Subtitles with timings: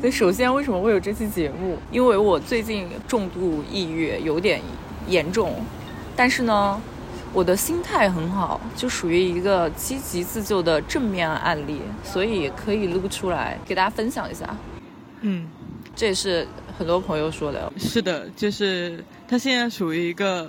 [0.00, 1.76] 对，首先为什么会有这期节目？
[1.90, 4.60] 因为我最近重度抑郁，有点
[5.08, 5.56] 严重，
[6.14, 6.80] 但是呢，
[7.32, 14.56] 我的心态很好，就属于一个积极自救的正面案例，所以可以录出来给大家分享一下。
[15.22, 15.48] 嗯，
[15.96, 16.46] 这也是
[16.78, 17.72] 很多朋友说的。
[17.76, 20.48] 是的，就是他现在属于一个，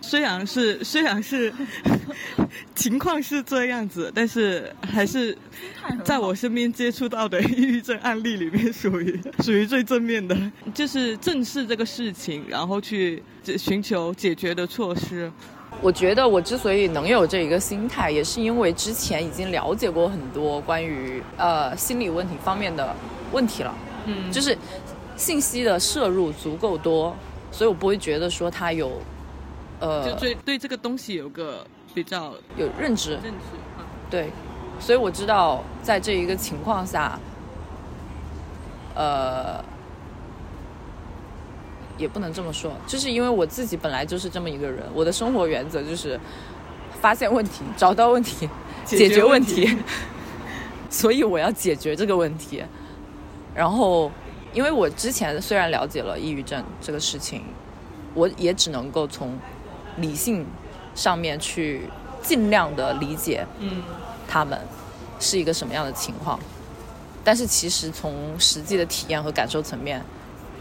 [0.00, 1.52] 虽然是虽然是
[2.74, 5.36] 情况是这样子，但是还是
[6.04, 10.36] 在我身边接触到的抑郁症案例里面，属于 属于最正面的，
[10.74, 13.22] 就是正视这个事情，然后去
[13.58, 15.30] 寻求解决的措施。
[15.80, 22.94] 我觉得我之所以能有这一个心态，也是因为之前已经了解过很多关于呃心理问题方面的
[23.32, 23.74] 问题了。
[24.06, 24.56] 嗯，就是
[25.16, 27.16] 信息的摄入足够多，
[27.52, 29.00] 所以我不会觉得说它有，
[29.80, 33.56] 呃，就对对这个东西有个比较有认知，认知，
[34.10, 34.30] 对，
[34.78, 37.18] 所以我知道在这一个情况下，
[38.94, 39.64] 呃，
[41.96, 46.20] 也不能这么说，就是因为我自己本来就是这么一个人，我的生活原则就是
[47.00, 48.48] 发现问题、找到问题、
[48.84, 49.76] 解决问题，
[50.90, 52.62] 所以我要解决这个问题。
[53.54, 54.10] 然后，
[54.52, 57.42] 因为我之前虽然了解了抑郁症这个事情，
[58.14, 59.36] 我也只能够从
[60.00, 60.46] 理性
[60.94, 61.82] 上面去
[62.22, 63.82] 尽量的理解，嗯，
[64.28, 64.58] 他们
[65.18, 66.38] 是一个什么样的情况。
[67.22, 70.02] 但是其实从实际的体验和感受层面，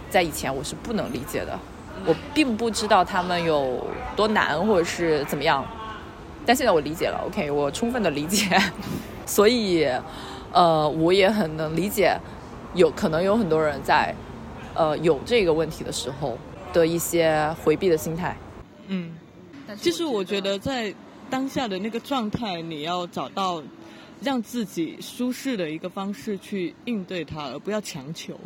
[0.09, 1.57] 在以前我是不能理解的，
[2.05, 5.65] 我并不知道他们有多难或者是怎么样。
[6.45, 8.47] 但现在我理解了，OK，我充分的理解，
[9.25, 9.87] 所以，
[10.51, 12.17] 呃，我也很能理解。
[12.75, 14.13] 有可能有很多人在，
[14.75, 16.37] 呃，有这个问题的时候
[16.71, 18.37] 的一些回避的心态。
[18.87, 19.11] 嗯，
[19.75, 20.93] 其实我觉得在
[21.29, 23.61] 当下的那个状态，你要找到
[24.21, 28.39] 让自己舒适的一个方式去应对它，而不要强求。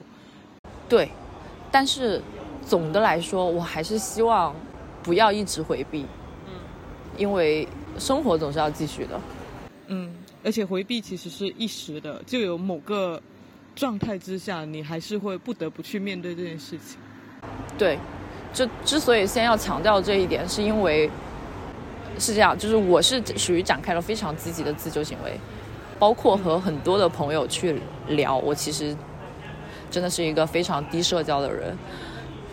[0.89, 1.09] 对，
[1.71, 2.21] 但是
[2.65, 4.55] 总的来说，我还是希望
[5.01, 6.05] 不要一直回避。
[6.47, 6.53] 嗯，
[7.17, 7.67] 因为
[7.97, 9.21] 生活总是要继续的。
[9.87, 13.21] 嗯，而且回避其实是一时的，就有某个。
[13.75, 16.95] 状态之下，你还是会不得不去面对这件事情。
[17.75, 17.97] 对，
[18.53, 21.09] 就之所以先要强调这一点，是因为
[22.19, 25.37] 是这样，就是我是属于展开了非常积极的自救行为，
[25.97, 28.37] 包括和很多的朋友去聊。
[28.37, 28.95] 我其实
[29.89, 31.75] 真的是一个非常低社交的人，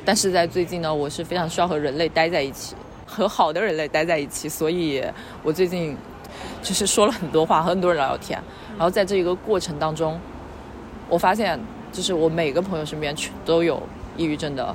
[0.05, 2.75] 但是在最近呢，我是非常需要和人类待在一起，
[3.07, 5.05] 和好的人类待在一起，所以
[5.43, 5.97] 我最近
[6.63, 10.19] 就是说了很多话，和很多人聊聊天，然后在这一个过程当中。
[11.09, 11.59] 我发现，
[11.91, 13.83] 就是我每个朋友身边全都有
[14.17, 14.73] 抑郁症的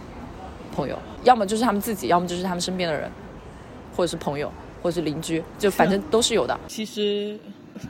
[0.75, 3.11] 朋友，要么就是他们自己，要么就是他们身边的人，
[3.93, 4.49] 或者是朋友，
[4.81, 6.57] 或者是邻居，就反正都是有的。
[6.69, 7.37] 其实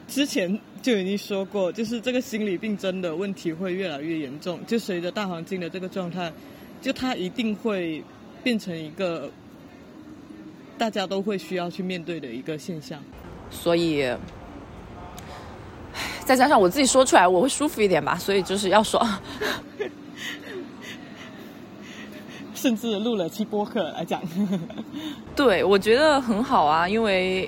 [0.07, 6.33] 之前就已经说过，就是这个心理病真的问题会越来越严重，就随着大环境的这个状态，
[6.81, 8.03] 就它一定会
[8.41, 9.29] 变成一个
[10.77, 12.99] 大家都会需要去面对的一个现象。
[13.51, 14.11] 所以。
[16.25, 18.99] 再加上我自己说出来，我会舒服一点吧，所以就是要说，
[22.65, 24.19] 甚至录了期播客来讲，
[25.35, 27.47] 对我觉得很好啊，因为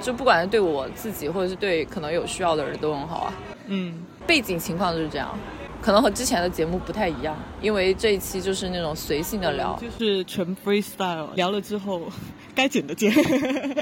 [0.00, 3.32] 就不管是对我自己，或者是对可能有需要的人都很好啊。
[3.66, 5.28] 嗯，背景情况就是这样，
[5.80, 12.02] 可能和之前的节目不太一样，因为这一期就是那种随性的聊，就是纯 freestyle，聊了之后
[12.52, 13.14] 该剪的剪。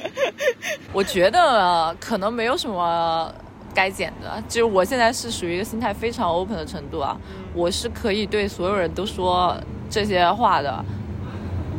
[0.93, 3.35] 我觉得可能没有什么。
[3.75, 7.17] 该减的，就是我现在是属于一个心态非常 open 的程度啊，
[7.55, 9.57] 我是可以对所有人都说
[9.89, 10.85] 这些话的。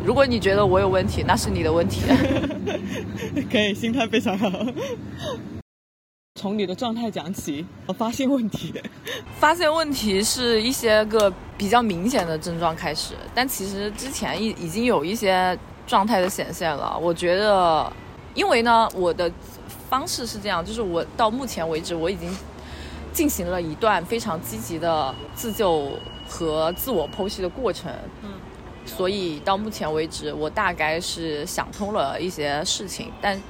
[0.04, 2.02] 如果你觉得我有问题，那是你的问题。
[3.52, 4.50] 可以，心态非常好。
[6.40, 8.74] 从你的状态讲起，我发现问题。
[9.40, 16.98] 发现问题是一些个比较明显的症状开始，但其实之前已已经有一些状态的显现了。
[17.00, 17.94] 我觉得，
[18.34, 19.32] 因为呢，我的。
[19.92, 22.34] 方式是这样，就是我到目前为止，我已经
[23.12, 25.92] 进行了一段非常积极的自救
[26.26, 27.92] 和自我剖析的过程。
[28.24, 28.30] 嗯，
[28.86, 33.12] 所以到目前为止，我大概是想通了一些事情。
[33.22, 33.42] 但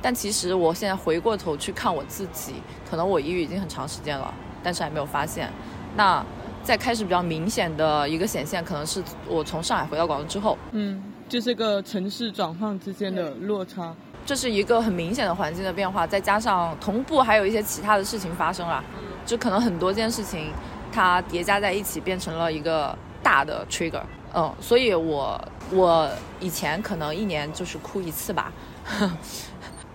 [0.00, 2.54] 但其实我现在回过头去看我自己，
[2.88, 4.32] 可能我抑郁已经很长时间了，
[4.62, 5.52] 但是还没有发现。
[5.94, 6.24] 那
[6.64, 10.56] 在开始比较明显的一个显现，可能是我从上海回到广州之后。
[10.72, 13.94] 嗯，就是个城市转换之间的落差。
[14.26, 18.82] 这是一个很明显的环境的变化，再加上同步还有一些其他的事情发生了，
[19.26, 20.52] 就可能很多件事情
[20.92, 24.02] 它叠加在一起变成了一个大的 trigger。
[24.32, 25.40] 嗯，所以我
[25.72, 26.08] 我
[26.38, 28.52] 以前可能一年就是哭一次吧，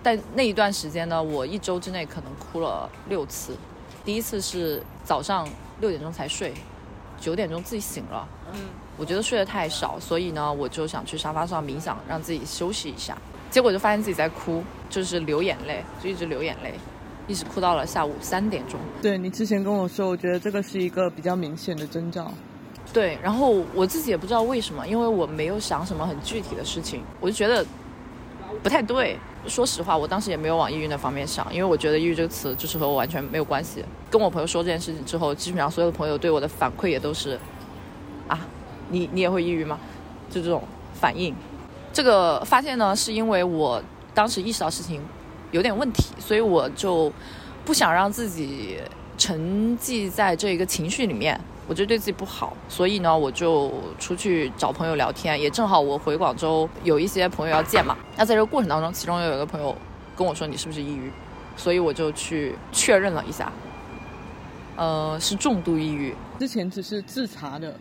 [0.02, 3.56] 但那一段时间呢，我一周之内可能哭了六次。
[4.04, 5.48] 第一次是早上
[5.80, 6.52] 六点钟才睡，
[7.18, 8.60] 九点钟自己醒了，嗯，
[8.98, 13.16] 我觉得睡得太少，所以呢，我就想去沙发上冥想，让自己休息一下。
[13.50, 16.74] 结果就发现自己在哭，就是流眼泪，就一直流眼泪，
[17.26, 18.78] 一直哭到了下午三点钟。
[19.00, 22.30] 对你之前跟我说，我觉得这个是一个比较明显的征兆。
[22.92, 27.64] 对，然后我自己也不知道为什么，因为我没有想什么很具体的事情，我就觉得
[28.62, 29.16] 不太对。
[29.46, 33.84] 说实话，我当时也没有往抑郁那方面想，因为我觉得抑郁这个词就是和我完全没有关系。
[34.10, 37.38] 跟我朋友说这件事情之后，基本上所有的朋友对我的反馈也都是，
[38.26, 38.40] 啊，
[38.90, 39.78] 你你也会抑郁吗？
[40.30, 40.64] 就这种
[40.94, 41.32] 反应。
[41.96, 43.82] 这个发现呢，是因为我
[44.12, 45.00] 当时意识到事情
[45.50, 47.10] 有点问题，所以我就
[47.64, 48.76] 不想让自己
[49.16, 51.40] 沉寂在这一个情绪里面。
[51.66, 55.40] 我觉得对自己不好，所以呢，我就出去找朋友聊天。
[55.40, 57.96] 也正好我回广州有一些朋友要见嘛。
[58.14, 59.74] 那在这个过程当中，其中有一个朋友
[60.14, 61.10] 跟我说：“你是不是抑郁？”
[61.56, 63.50] 所以我就去确认了一下，
[64.76, 66.14] 呃，是重度抑郁。
[66.38, 67.74] 之前只是自查的。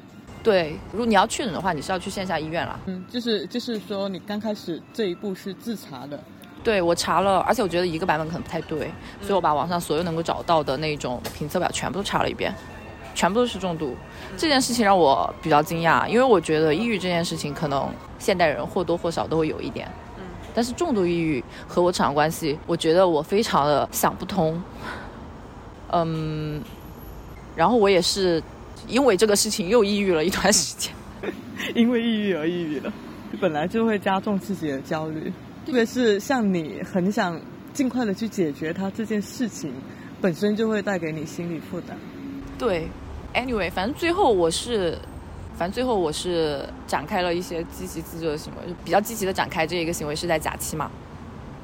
[0.45, 2.79] 对，如果你要确诊的话，你是要去线下医院了。
[2.85, 6.19] 嗯，就是就是说，你刚开始这一步是自查的。
[6.63, 12.53] 对，我查了，而且我觉得一个版本可能不太对，所以我把网上所有能够找到的那种评测表全部都查了一遍。
[13.15, 13.95] 全部都是重度，
[14.35, 17.89] 这件事情让我比较惊讶，因为我觉得抑郁这件事情可能
[18.19, 24.61] 现代人或多或少都会有一点，嗯，但是重度抑郁和我产生关系，我觉得我非常的想不通，
[25.91, 26.61] 嗯，
[27.55, 28.43] 然后我也是
[28.87, 30.93] 因为这个事情又抑郁了一段时间，
[31.75, 32.91] 因为抑郁而抑郁了，
[33.39, 35.31] 本来就会加重自己的焦虑，
[35.65, 37.39] 特别是像你很想
[37.73, 39.73] 尽快的去解决它这件事情，
[40.21, 41.95] 本身就会带给你心理负担，
[42.57, 42.87] 对。
[43.33, 44.97] Anyway，反正最后我是，
[45.57, 50.89] 反正最后我是展开了一些积极自救的行为，就比较积极的展开这一个行为是在假期嘛，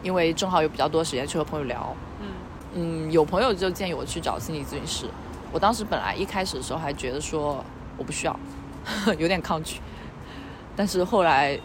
[0.03, 1.95] 因为正好有比较多时间去和朋友聊。
[2.19, 2.27] 嗯。
[2.73, 5.05] 嗯，有朋友就建议我去找心理咨询师，
[5.51, 7.63] 我当时本来一开始的时候还觉得说
[7.97, 8.39] 我不需要，
[9.19, 9.79] 有点抗拒，
[10.75, 11.59] 但是后来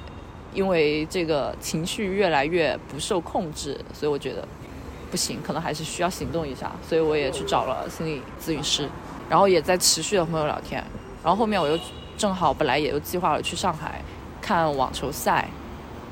[0.53, 4.47] 因为这个情绪越来越不受控制，所以我觉得
[5.11, 8.89] 不行，可能还是需要行动一下，所以我也去找了心理咨询师。
[9.29, 10.81] 然后也在持续的朋友聊天，
[11.23, 11.77] 然后后面我又
[12.17, 14.01] 正好本来也就计划了去上海
[14.41, 15.49] 看网球赛，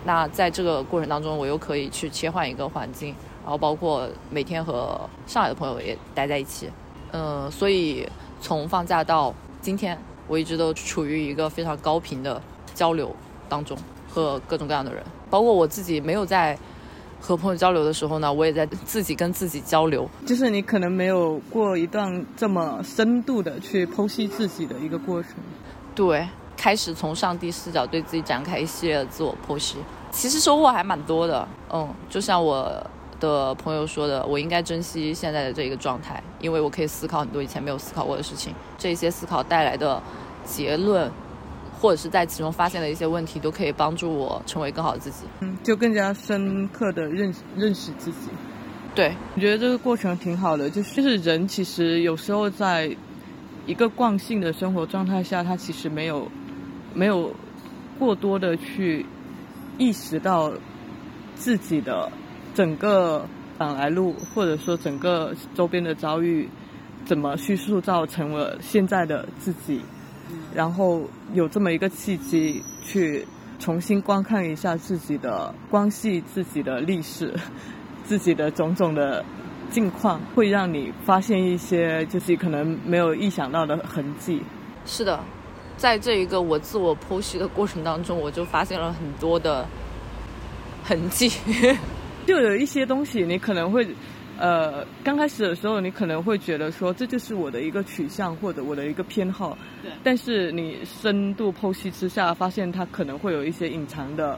[0.04, 6.68] 那在这个过程当中，我又可以去切换一个环境，然后包括每天和上海的朋友也待在一起，
[7.14, 8.06] 嗯，所以
[8.40, 9.32] 从放假到
[9.62, 9.96] 今天，
[10.26, 12.42] 我一直都处于一个非常高频的
[12.74, 13.14] 交流
[13.48, 13.78] 当中，
[14.10, 16.58] 和各种各样的人，包括我自己没有在。
[17.26, 20.06] 和朋友交流的时候呢，我也在自己跟自己交流。
[20.26, 25.30] 就是你可能没有过一段这么深度的去剖析自己的一个过程。
[25.94, 29.78] 对，开始从上帝视角对自己展开一系列的自我剖析，
[30.10, 31.48] 其实收获还蛮多的。
[31.72, 32.70] 嗯，就像我
[33.20, 38.54] 的朋友说的，我应该珍惜现在的这一个状态，因为我可以思考很多以前没有思考过的事情。
[38.78, 40.02] 这些思考带来的
[40.44, 41.10] 结论。
[41.76, 45.26] 或者是在其中发现的一些问题，都可以帮助我成为更好的自己。
[45.40, 48.28] 嗯，就更加深刻的认认识自己。
[48.94, 50.70] 对，我觉得这个过程挺好的。
[50.70, 52.96] 就是就是人其实有时候在
[53.66, 56.26] 一个惯性的生活状态下，他其实没有
[56.94, 57.30] 没有
[57.98, 59.04] 过多的去
[59.76, 60.50] 意识到
[61.34, 62.10] 自己的
[62.54, 63.26] 整个
[63.58, 66.48] 往来路，或者说整个周边的遭遇，
[67.04, 69.80] 怎么去塑造成了现在的自己。
[70.54, 71.02] 然后
[71.32, 73.26] 有这么一个契机，去
[73.58, 77.34] 重新观看一下自己的关系、自己的历史、
[78.04, 79.24] 自己的种种的
[79.70, 84.40] 境况，会让你发现一些就是可能没有意想到的痕迹。
[84.86, 85.20] 是的，
[85.76, 89.66] 在这一个我自我剖析的过程当中，我就发现了很多的
[90.84, 91.30] 痕迹，
[92.26, 93.86] 就有一些东西你可能会。
[94.36, 99.92] 呃，刚开始的时候，你可能会觉得说这就是我的一个取向或者我的一个偏好，对。
[100.02, 104.36] 但是你深度剖析之下，发现它可能会有一些隐藏的，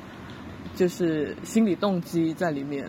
[0.75, 2.87] 就是心理动机在里面。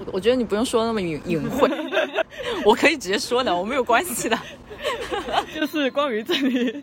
[0.00, 1.70] 我我觉得你不用说那么隐隐晦，
[2.66, 4.36] 我可以直接说的，我没有关系的。
[5.54, 6.82] 就是关于在你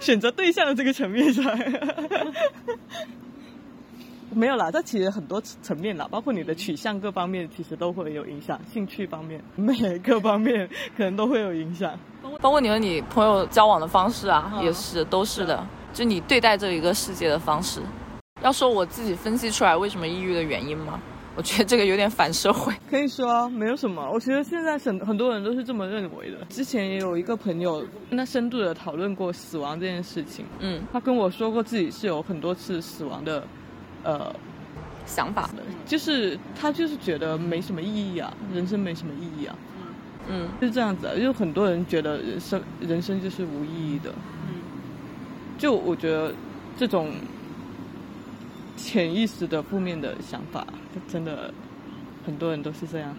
[0.00, 1.44] 选择对象的这个层面上。
[4.34, 8.60] 没有啦，这其实很多层面啦，包括你的取向各方面，其实都会有影响。
[8.72, 11.98] 兴趣方面、 每各方面可能都会有影响。
[12.40, 15.64] 包括你和你朋友交往的方式啊，也是都是的。
[15.92, 17.80] 就你对待这一个世界的方式。
[18.42, 21.00] 要说我自己分析出来为什么抑郁的原因吗？
[21.36, 22.72] 我觉得这个有点反社会。
[22.90, 26.44] 可以说没有什么，我觉得现在很很多人都是这么认为的。
[26.50, 30.44] 之前也有一个朋友跟他深度的讨论过死亡这件事情。
[30.60, 33.42] 嗯，他跟我说过自己是有很多次死亡的。
[34.06, 34.34] 呃，
[35.04, 35.50] 想法。
[35.56, 39.56] 的，就是他就是觉得没什么意义啊，人生没什么意义啊，
[40.28, 44.12] 嗯，是这样子啊，就很多人觉得人生人生就是无意义的，
[44.48, 44.62] 嗯，
[45.58, 46.32] 就我觉得
[46.78, 47.10] 这种
[48.76, 50.64] 潜意识的负面的想法，
[51.08, 51.52] 真的
[52.24, 53.14] 很多人都是这样。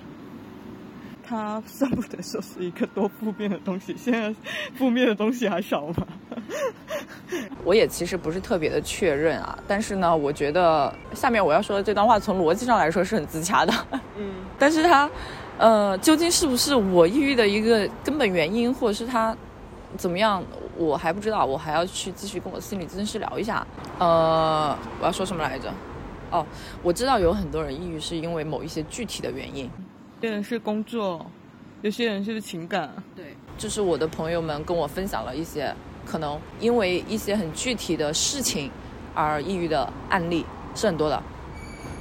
[1.28, 4.34] 他算不得说是一个多负面的东西，现在
[4.78, 6.08] 负面的东西还少吗？
[7.66, 13.74] 我也其实不是特别的确认啊，但是呢，我觉得下面我要说的这段话从逻辑上来说是很自洽的。
[14.18, 15.10] 嗯，但是他，
[15.58, 19.36] 呃，究竟是不是我抑郁的一个根本原因，或者是他
[19.98, 20.42] 怎么样，
[20.78, 23.68] 我还不知道，我还要去继续跟我心理咨询师聊一下。
[24.00, 25.74] 呃，我要说什么来着？
[26.32, 26.46] 哦，
[26.84, 29.70] 我知道有很多人抑郁是因为某一些具体的原因。
[30.20, 31.24] 有些人是工作，
[31.84, 32.92] 有些人是情感。
[33.16, 35.72] 对，就是我的朋友们跟我分享了一些
[36.08, 38.72] 可能因为一些很具体的事情
[39.14, 40.44] 而抑郁的案例
[40.74, 41.22] 是很多的，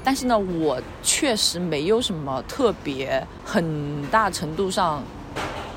[0.03, 5.03] 但是呢，我确实没有什么特别很大程度上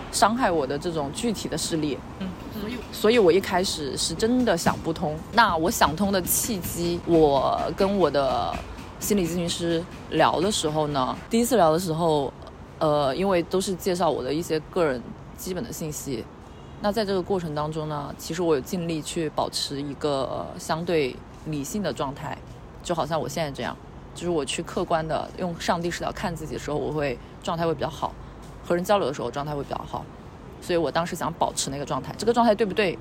[0.09, 1.97] 伤害我的这种具体的事例。
[2.19, 2.29] 嗯，
[2.93, 5.17] 所以我一开始是真的想不通。
[5.33, 8.55] 那我想通的契机，我跟我的。
[8.99, 12.31] 心理咨询师聊的时候呢，第一次聊的时候，
[12.79, 15.01] 呃，因为都是介绍我的一些个人
[15.37, 16.23] 基本的信息，
[16.81, 21.15] 那在这个过程当中呢，其实我有尽力去保持一个相对
[21.45, 22.37] 理性的状态，
[22.83, 23.75] 就好像我现在这样，
[24.13, 28.13] 就是我去客观的用上帝视角看自己的时候，我会状态会比较好，
[28.65, 30.03] 和人交流的时候状态会比较好，
[30.61, 32.99] 所以我当时想保持那个状态，这个状态对不对？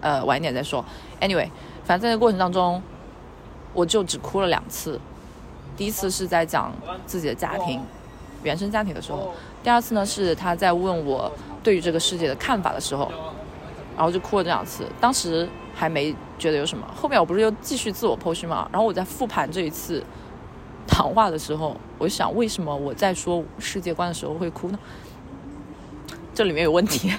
[0.00, 0.82] 呃，晚一点再说。
[1.20, 1.50] Anyway，
[1.84, 2.82] 反正在这个过程当中，
[3.74, 4.98] 我就只哭了两次。
[5.78, 6.72] 第一次是在讲
[7.06, 7.80] 自己的家庭，
[8.42, 9.32] 原生家庭的时候；
[9.62, 11.30] 第二次呢是他在问我
[11.62, 13.10] 对于这个世界的看法的时候，
[13.96, 14.84] 然后就哭了这两次。
[15.00, 18.68] 当时还没觉得有什么，后面我不是又继续自我剖析嘛？
[18.72, 20.02] 然后我在复盘这一次
[20.84, 24.78] 谈话的时候，我就想为什么我在说世界观的时候会哭呢？
[26.34, 27.12] 这里面有问题，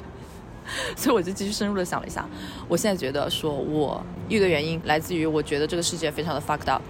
[0.97, 2.27] 所以我就继续深入的想了一下。
[2.67, 6.81] 我现在觉得说我抑郁的原因来自于我觉得这个世界非常的 fucked up。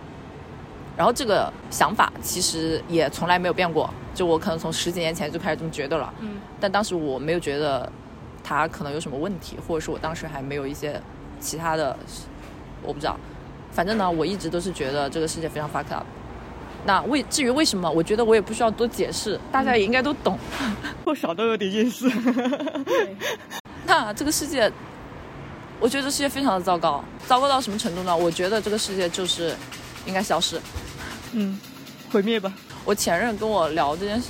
[0.99, 6.13] 然后这个想法其实也从来没有变过，就我可能从十几年前就开始这么觉得了。
[6.19, 6.31] 嗯。
[6.59, 7.89] 但当时我没有觉得，
[8.43, 11.01] 他可能有什么问题，或者是我当时还没有一些
[11.39, 11.97] 其他的，
[12.83, 13.15] 我不知道。
[13.71, 16.03] 反正呢，我一直都是觉得这个世界非常 fucked up。
[16.83, 20.37] 那为至于为什么，我觉得我也不需要多解释，大家也应该都懂，
[21.05, 22.11] 多少都有点意思。
[23.87, 24.69] 那这个世界，
[25.79, 28.13] 我觉得这世界非常的糟糕，糟糕到什么程度呢？
[28.13, 29.55] 我觉得这个世界就是
[30.05, 30.59] 应该消失。
[31.33, 31.59] 嗯，
[32.11, 32.53] 毁灭吧。
[32.85, 34.21] 我前任跟我聊这件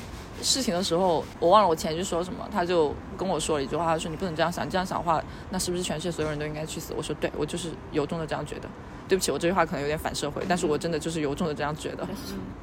[0.41, 8.69] 事情的时候，我忘了我前句说什么，他就跟我说了一句话，他说：“你不能这样想，这样想的话，那是不是全世界所有人都应该去死？”我说：“对，我就是由衷的这样觉得。”
[9.07, 12.07] 对不起，我这句话可能有点反社会，但是我真的就是由衷的这样觉得。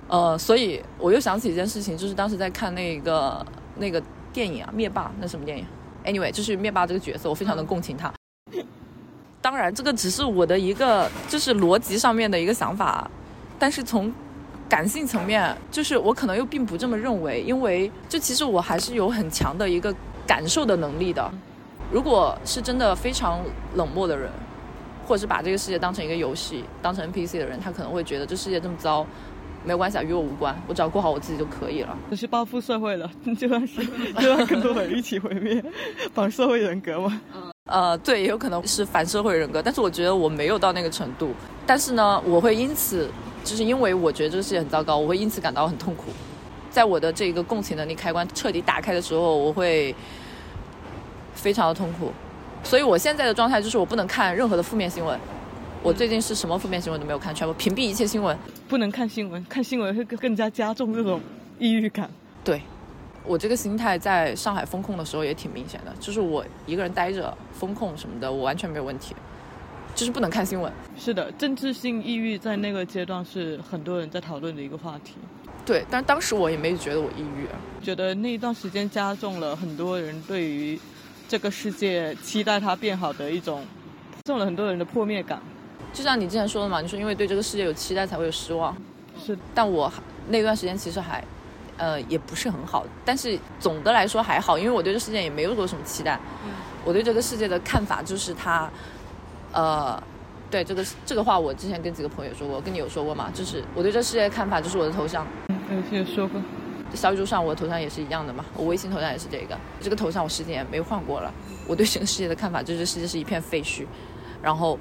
[0.06, 3.44] 呃，所以我又想起一件事情，就是当时在看那个
[3.76, 4.00] 那个
[4.32, 5.66] 电影啊，《灭霸》那什么电影
[6.04, 8.12] ？Anyway，就是灭霸这个角色，我非常的共情他。
[9.46, 13.08] 当然，这个只是我的一个就是逻辑上面的一个想法，
[13.60, 14.12] 但是从
[14.68, 19.94] 感性层面，就是我可能又并不这么认为，因为就其实我还是有很强的一个
[20.26, 21.30] 感受的能力的。
[21.92, 23.40] 如果是真的非常
[23.76, 24.28] 冷漠的人，
[25.06, 29.06] 或者是把这个世界当成一个游戏，当成 NPC 的人，他可能会觉得这世界这么糟，
[29.64, 31.96] 没有关系啊，与我无关，我只要过好我自己就可以了。
[32.10, 33.86] 这是报复社会了， 就算是
[34.18, 35.64] 就让更多人一起毁灭，
[36.12, 37.22] 绑社会人格吗？
[37.66, 41.32] 呃，对，也有可能是反社会人格，但是我觉得我没有到那个程度。
[41.66, 43.08] 但是呢，我会因此。
[43.44, 46.06] 就是因为我觉得这个世界很糟糕，我会因此感到很痛苦。
[46.68, 49.94] 在我的这个共情能力开关彻底打开的时候，我会
[51.32, 52.10] 非常的痛苦。
[52.64, 55.16] 所以我现在的状态就是我不能看任何的负面新闻。
[55.80, 58.36] 我最近是什么负面新闻都没有看，全部屏蔽一切新闻。
[58.66, 61.20] 不能看新闻，看新闻会更加加重这种
[61.60, 62.10] 抑郁感。
[62.42, 62.60] 对，
[63.26, 69.14] 我这个心态在上海封控的时候也挺明显的，就是我一个人待着，封控什么的，我完全没有问题。
[69.94, 70.70] 就是不能看新闻。
[70.96, 75.14] 是的，政治性抑郁在那个阶段是很多人在讨论的一个话题。
[75.64, 77.48] 对，但当时我也没觉得我抑郁，
[77.82, 80.78] 觉得那一段时间加重了很多人对于
[81.26, 83.64] 这个世界期待它变好的一种，
[84.24, 85.40] 中了很多人的破灭感。
[85.94, 88.76] 就像你之前说的嘛，你说因为对这个世界有期待才会有失望。
[89.18, 89.90] 是，但我
[90.28, 91.24] 那段时间其实还，
[91.76, 92.84] 呃，也不是很好。
[93.04, 96.18] 但是总的来说还好，因为我对这世界也没有过什么期待。
[96.44, 96.50] 嗯。
[96.84, 98.70] 我对这个世界的看法就是它。
[99.52, 100.02] 呃，
[100.50, 103.30] 对这个这个话，我之前跟几个朋友说过，跟你有说过吗？
[103.32, 105.26] 就是我对这世界的看法，就是我的头像。
[105.48, 106.38] 嗯，有说过。
[106.92, 109.58] 小宇宙上我的头像也是一样的嘛，我微信头像也是这个。
[109.80, 111.32] 这个头像我十几年没换过了。
[111.66, 113.86] 我对整个世界的看法，就是世界是一片废墟。
[114.42, 114.78] 然后，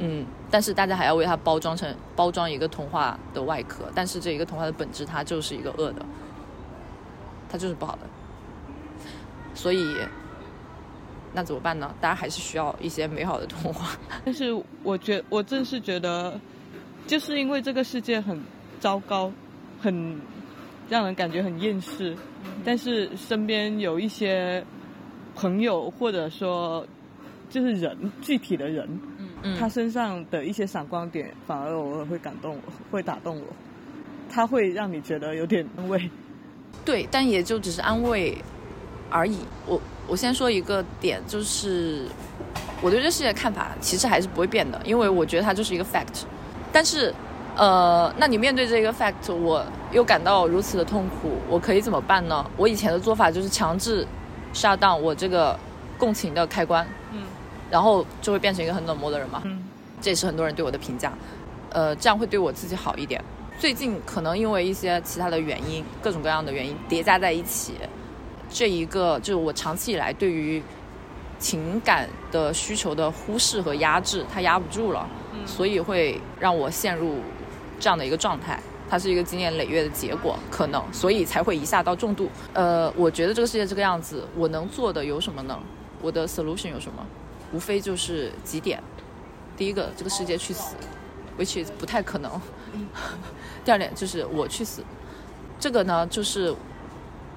[0.00, 6.04] 嗯，但是大家还要为它包装成包装一个童话的外壳，但是这一个童话的本质，它就是一个恶的，
[7.48, 8.00] 它就是不好的。
[9.54, 9.96] 所以。
[11.32, 11.94] 那怎么办呢？
[12.00, 13.96] 大家还是需要一些美好的童话。
[14.24, 14.52] 但是
[14.82, 16.40] 我觉我正是觉得，
[17.06, 18.42] 就是因为这个世界很
[18.80, 19.30] 糟糕，
[19.80, 20.20] 很
[20.88, 22.16] 让人感觉很厌世，
[22.64, 24.64] 但是身边有一些
[25.36, 26.84] 朋友或者说
[27.48, 28.88] 就是人具体的人，
[29.42, 33.46] 嗯他身上的一些闪光点，反而偶尔会感动我，会打动我，
[34.28, 36.10] 他会让你觉得有点安慰。
[36.84, 38.36] 对，但也就只是安慰
[39.10, 39.38] 而已。
[39.66, 42.06] 我我先说一个点，就是
[42.82, 46.24] 我对这世界的看法其实还是不会变的，因为我觉得它就是一个 fact。
[46.72, 47.12] 但是，
[47.56, 52.48] 呃，那你面对这个 fact，我又感到如此的痛苦，我可以怎么办呢？
[52.56, 54.06] 我以前的做法就是强制
[54.54, 55.58] shut down 我这个
[55.98, 57.22] 共情的开关，嗯
[57.70, 59.42] 然后就会变成一个很冷漠的人嘛。
[59.44, 59.64] 嗯
[60.02, 61.12] 这也是很多人对我的评价，
[61.68, 63.22] 呃，这样会对我自己好一点。
[63.58, 67.74] 最近可能因为一些其他的原因，各种各样的原因叠加在一起，
[68.48, 70.62] 这一个就是我长期以来对于
[71.38, 75.06] 情感的需求的忽视和压制，它压不住了，
[75.44, 77.18] 所以会让我陷入
[77.78, 78.58] 这样的一个状态。
[78.88, 82.30] 它是一个经年累月的结果，可能，所以才会一下到重度。
[82.54, 85.58] 呃，我觉得这个世界这个样子，我能做的有什么呢？
[86.00, 87.06] 我的 solution 有什么？
[87.52, 88.82] 无非就是几点。
[89.56, 90.74] 第一个，这个世界去死
[91.38, 92.40] ，which is 不太可能。
[93.64, 94.82] 第二点就是我去死，
[95.58, 96.54] 这个呢就是，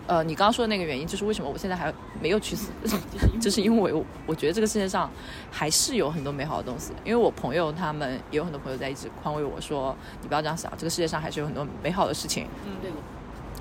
[0.08, 2.72] 呃，你刚刚说的那个原因，就是为什么我现在还没有去死，
[3.42, 5.12] 就是因为我我觉得这个世界上
[5.52, 6.94] 还是有很多美好的东西。
[7.04, 12.48] 因为我朋友他们也有很多朋友在一直宽慰我说，你不要这样想，这个世界上还是有很多美好的事情。
[12.66, 12.92] 嗯，对。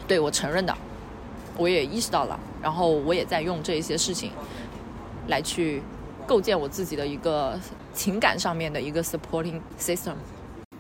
[0.09, 0.77] 对我承认的，
[1.57, 4.33] 我也意识到了，然后我也在用这一些事情
[5.29, 5.81] 来去
[6.33, 7.61] 构建我自己的一个
[7.93, 10.15] 情感上面的一个 supporting system。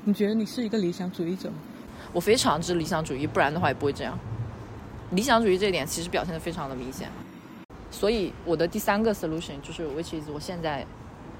[0.02, 1.56] 你觉得你是一个理想主义者吗？
[2.10, 4.18] 我非常之理想主义，不然的话也不会这样。
[5.10, 7.10] 理想主义这一点其实表现的非常的明显，
[7.90, 10.86] 所以我的第三个 solution 就是 which is 我现在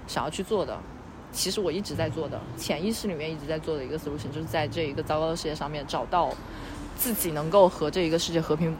[0.07, 0.78] 想要去做的，
[1.33, 6.31] 其实我一直在做的，潜意识里面一直在做的一个 solution，就是在这一个糟糕的世界上面找到
[6.98, 8.77] 自己能够和这一个世界和平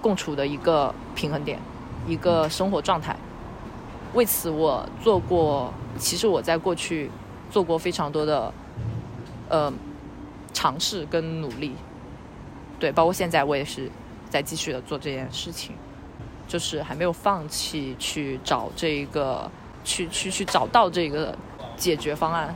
[0.00, 1.58] 共处的一个平衡点，
[2.06, 3.16] 一个生活状态。
[4.14, 7.10] 为此，我做过，其实我在过去
[7.50, 8.52] 做过非常多的，
[9.48, 9.72] 呃，
[10.52, 11.74] 尝试跟努力。
[12.78, 13.90] 对，包括现在我也是
[14.28, 15.74] 在继续的做这件事情，
[16.48, 19.50] 就是还没有放弃去找这一个，
[19.84, 21.36] 去去去找到这个
[21.76, 22.54] 解决方案。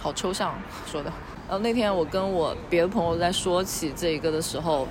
[0.00, 0.54] 好抽象
[0.86, 1.12] 说的。
[1.46, 4.88] 然后那天我跟我别的朋友在说起这一个的时候，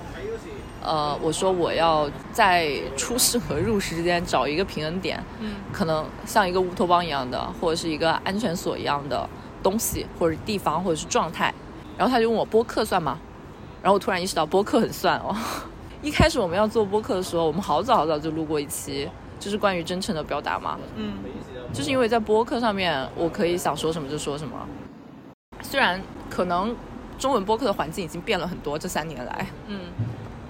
[0.84, 9.28] 呃，我说我要在出世和入世之间找一个平衡点，嗯可能像一个乌托邦一样的，或者是一个安全所一样的
[9.62, 11.52] 东西，或者地方，或者是状态。
[11.96, 13.18] 然后他就问我播客算吗？
[13.82, 15.34] 然后我突然意识到播客很算哦。
[16.02, 19.08] 一开始我们要做播客的时候，我们好早好早就录过一期，
[19.40, 20.78] 就是关于真诚的表达嘛。
[20.96, 21.14] 嗯
[21.72, 24.54] 就是因为在播客上面，我可以想说什么就说什么。
[25.62, 26.76] 虽然可能
[27.18, 29.80] 中文播客的环境已经变了很多，这三年来，嗯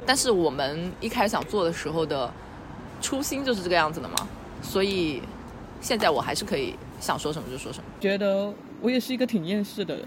[0.07, 2.33] 但是我们一开始想做的时候的
[3.01, 4.29] 初心就是这个样子的嘛，
[4.63, 5.23] 所以
[5.81, 7.85] 现在我还是可以想说什么就说什么。
[8.01, 10.07] 觉得我也是一个挺厌世的人，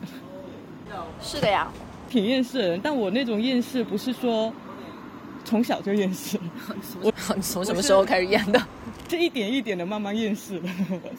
[1.22, 1.68] 是的呀，
[2.10, 4.52] 挺厌世的人，但我那种厌世不是说
[5.44, 6.40] 从小就厌世，
[7.02, 8.62] 我 你从什么时候开始厌的？
[9.08, 10.68] 这一点一点的慢慢厌世的。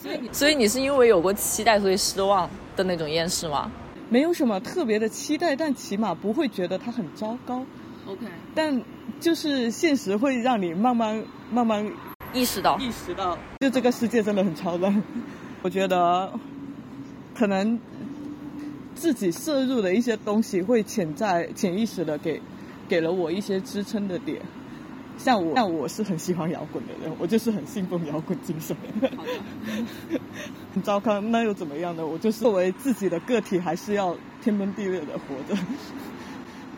[0.00, 3.70] 所 以所以你是因为有过期待，所以失望的那种厌世吗
[4.10, 7.62] 没有什么特别的期待，但起码不会觉得它很糟糕。
[8.08, 8.82] ？OK，但
[9.20, 11.86] 就是现实会让你慢慢慢慢
[12.32, 15.02] 意识到，意识到，就这个世界真的很超乱。
[15.62, 16.32] 我觉得
[17.34, 17.78] 可能
[18.94, 22.40] 自己摄入的一些东西会潜在潜意识的给
[22.88, 24.40] 给了我一些支撑的点。
[25.18, 28.76] 像我，像我是很喜欢摇滚的人，我就是很信奉摇滚精神。
[30.72, 32.06] 很糟糕，那又怎么样呢？
[32.06, 35.60] 我就是作为自己的个体，还是要天崩地裂的活着，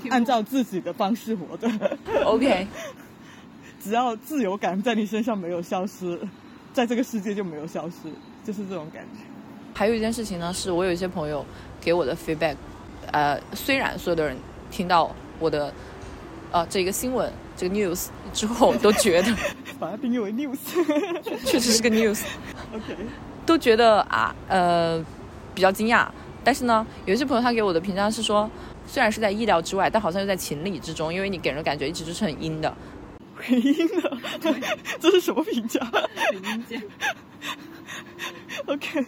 [0.09, 1.69] 按照自己的方式活着。
[2.25, 2.67] OK，
[3.83, 6.19] 只要自由感在你身上没有消失，
[6.73, 8.09] 在这个世界就没有消失，
[8.45, 9.21] 就是这种感觉。
[9.75, 11.45] 还有一件事情呢，是我有一些朋友
[11.81, 12.57] 给我的 feedback，
[13.13, 14.37] 呃，虽然所有的人
[14.71, 15.73] 听到我的
[16.51, 19.35] 呃这个新闻这个 news 之后都觉得
[19.79, 20.59] 把它定义为 news。
[21.47, 22.97] 确实是个 news，OK，
[23.47, 25.03] 都觉得啊呃
[25.55, 26.07] 比较惊讶，
[26.45, 28.51] 但是呢，有一些朋友他给我的评价是说，
[28.91, 32.75] 虽然是在意料之外，但好像又在情理之中，因为你给人感觉一直就是很阴的。
[33.37, 33.73] 很阴
[34.03, 34.19] 的，
[34.99, 35.81] 这是什么评价
[36.33, 36.83] 阴间。
[38.67, 39.07] OK，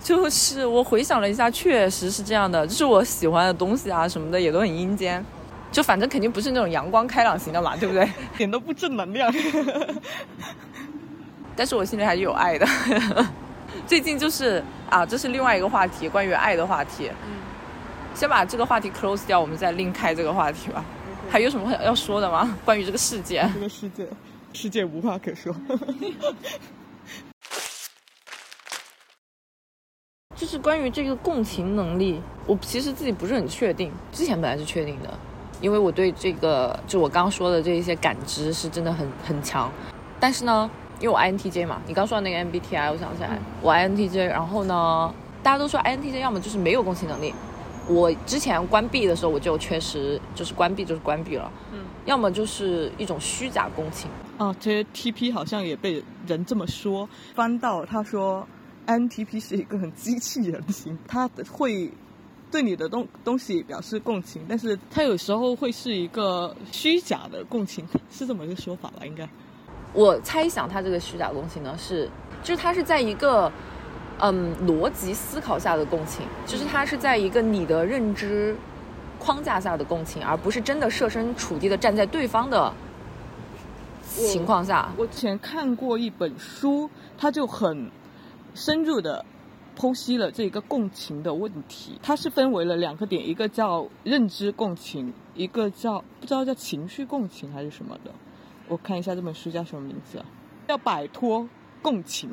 [0.00, 5.22] 就是我回想了一下，确实是这样的，就是我喜欢的东西啊什么的也都很阴间，
[5.72, 8.04] 就反正肯定不是那种阳光开朗型的嘛， 对不对？
[8.34, 9.34] 一点都不正能量。
[11.56, 12.66] 但是我心里还是有爱的。
[13.88, 17.10] 最近就是啊，这是另外一个话题，关于爱的话题。
[17.26, 17.34] 嗯，
[18.16, 20.82] 先把这个话题 close 掉，我们再另开这个话题吧。
[21.30, 22.56] 还有什么要说的吗？
[22.64, 23.46] 关于这个世界？
[23.52, 24.08] 这个世界，
[24.54, 25.54] 世界无话可说。
[30.34, 33.92] 就是关于这个共情能力，我其实自己不是很确定。
[34.12, 35.12] 之前本来是确定的，
[35.60, 39.70] 因为我对这个就我刚刚说的这一些感知是真的很很强。
[40.18, 47.34] 但是呢，因为我 INTJ 嘛，你刚说的那个 MBTI，我想起来我 INTJ，然后呢，大家都说 INTJ 要么就是没有共情能力。
[47.88, 54.10] 我之前关闭的时候，我就确实就是关闭就是关闭了，嗯，要么就是一种虚假共情。
[54.38, 57.08] 哦，这些 TP 好像也被人这么说。
[57.34, 58.46] 翻到他说
[58.86, 61.90] ，INTP 是一个很机器人型，他会
[62.50, 69.06] 对你的东东西表示共情，但是他有时候会是一个虚假的共情，是这么一个说法吧？
[69.06, 69.28] 应该。
[69.92, 72.10] 我猜想他这个虚假共情呢，是
[72.42, 73.50] 就是他是在一个。
[74.18, 78.56] 嗯，逻辑思考下的共情，就是它是在一个你的认知
[79.18, 82.72] 框架下的共情，而不是真的设身处地的站在对方的
[84.02, 84.90] 情况下。
[84.96, 87.90] 我之前看过一本书，它就很
[88.54, 89.22] 深入的
[89.76, 92.00] 剖析了这个共情的问题。
[92.02, 98.10] 它是分为了两个点，一个叫认知共情，一个叫不知道叫情绪共情还是什么的。
[98.66, 100.24] 我看一下这本书叫什么名字，
[100.66, 101.46] 叫摆脱
[101.82, 102.30] 共情。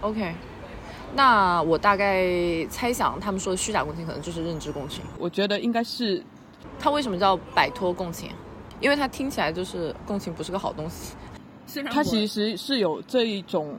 [0.00, 0.32] OK。
[1.16, 5.00] 那我大概猜想，他们说的虚假共情可能就是认知共情。
[5.16, 6.20] 我觉得应该是，
[6.78, 8.30] 它为什么叫摆脱共情？
[8.80, 11.14] 因为它听起来就是共情不是个好东西。
[11.90, 13.78] 它其实是有这一种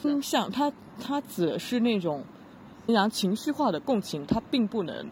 [0.00, 2.24] 倾向，它它指的是那种
[2.86, 5.06] 非常情绪化的共情，它并不能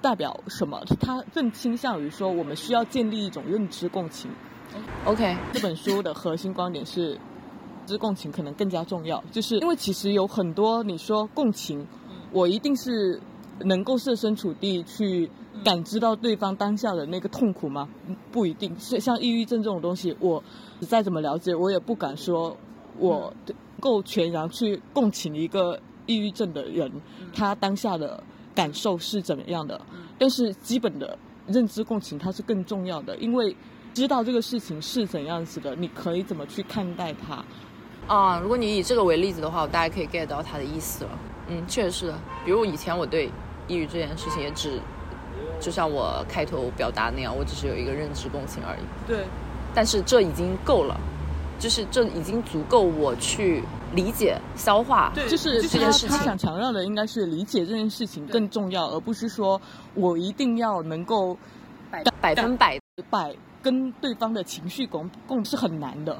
[0.00, 4.30] 代表什么，它更倾向于说我们需要建立一种认知共情。
[5.04, 7.20] OK，这本书的核心观点是。
[7.86, 11.86] 知共情可能更加重要，就是因为其实有很多你说共情，
[12.32, 13.20] 我一定是
[13.64, 15.30] 能够设身处地去
[15.64, 17.88] 感知到对方当下的那个痛苦吗？
[18.30, 18.78] 不一定。
[18.78, 20.42] 是像抑郁症这种东西，我
[20.80, 22.54] 再怎么了解，我也不敢说
[22.98, 23.32] 我
[23.80, 26.90] 够全然去共情一个抑郁症的人，
[27.32, 28.22] 他当下的
[28.54, 29.80] 感受是怎么样的。
[30.18, 33.54] 但是基本的认知共情它是更重要的，因为
[33.94, 37.44] 知道这个事情是怎样子的，你可以怎么去看待它。
[38.06, 41.10] 啊，如果你以这个为例子的话，我大概可以 get 到他的意思了。
[41.48, 42.14] 嗯，确实是的。
[42.44, 43.30] 比如以前我对
[43.66, 44.80] 抑郁这件事情也只，
[45.60, 48.80] 就像我开头表达那样，我只是有一个认知共情而已。
[49.06, 49.24] 对。
[49.74, 50.98] 但是这已经够了，
[51.58, 55.10] 就是这已经足够我去理解、消化。
[55.14, 56.16] 对，就是这件事情。
[56.16, 59.60] 他想强调的应该是理解这件事情更重要，而不是说
[59.94, 61.36] 我一定要能够
[61.90, 66.16] 百百分百百跟对方的情绪共共是很难的。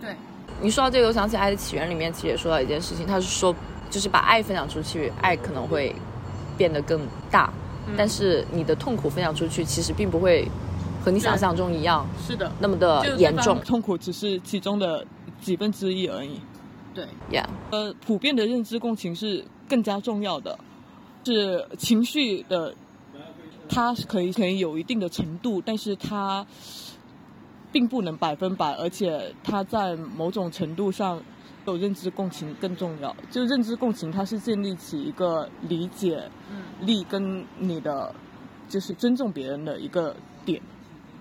[0.00, 0.16] 对。
[0.60, 3.54] 你说到这个，我想起《爱的起源》里面其实也说到一件事情，他是说，
[3.88, 5.94] 就是把爱分享出去，爱可能会
[6.56, 7.52] 变得更大，
[7.96, 10.48] 但是你的痛苦分享出去，其实并不会
[11.04, 13.60] 和你想象中一样，是的，那么的严重。
[13.60, 15.06] 痛苦只是其中的
[15.40, 16.40] 几分之一而已。
[16.92, 20.58] 对，Yeah，呃，普遍的认知共情是更加重要的，
[21.24, 22.74] 是情绪的，
[23.68, 26.44] 它可以可以有一定的程度，但是它。
[27.70, 31.20] 并不能百分百，而且它在某种程度上，
[31.66, 33.14] 有认知共情更重要。
[33.30, 36.22] 就认知共情，它是建立起一个理解
[36.80, 38.14] 力跟你的，
[38.68, 40.60] 就是尊重别人的一个点，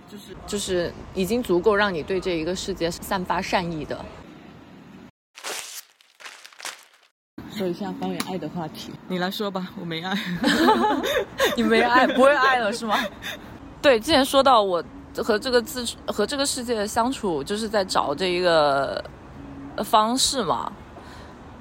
[0.09, 4.05] 就是就是已经足够让你对这一个世界散发善意的。
[7.51, 10.15] 说一下关于爱的话题，你来说吧，我没爱，
[11.57, 12.97] 你没爱，不会爱了是吗？
[13.81, 14.81] 对，之前说到我。
[15.23, 19.03] 和这个自和这个世界的相处，就是在找这一个
[19.83, 20.71] 方式嘛。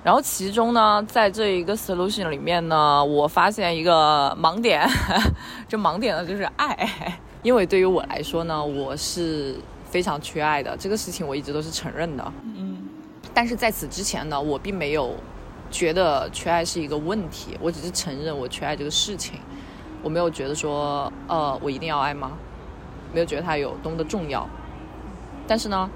[0.05, 4.89] 然后其中呢，在这一个 solution 里面呢，我发现一个盲点，
[5.69, 7.19] 这盲点呢就是爱。
[7.43, 12.33] 因为对于我来说呢，我是非常缺爱的，这个事情我一直都是承认的。
[12.45, 12.77] 嗯。
[13.35, 15.15] 但是在此之前呢，我并没有
[15.71, 19.41] 觉得缺爱是一个问题，我只是承认我缺爱这个事情，
[20.03, 22.33] 我没有觉得说，呃，我一定要爱吗？
[23.13, 24.49] 没有觉得它有多么的重要，
[25.47, 25.89] 但是呢，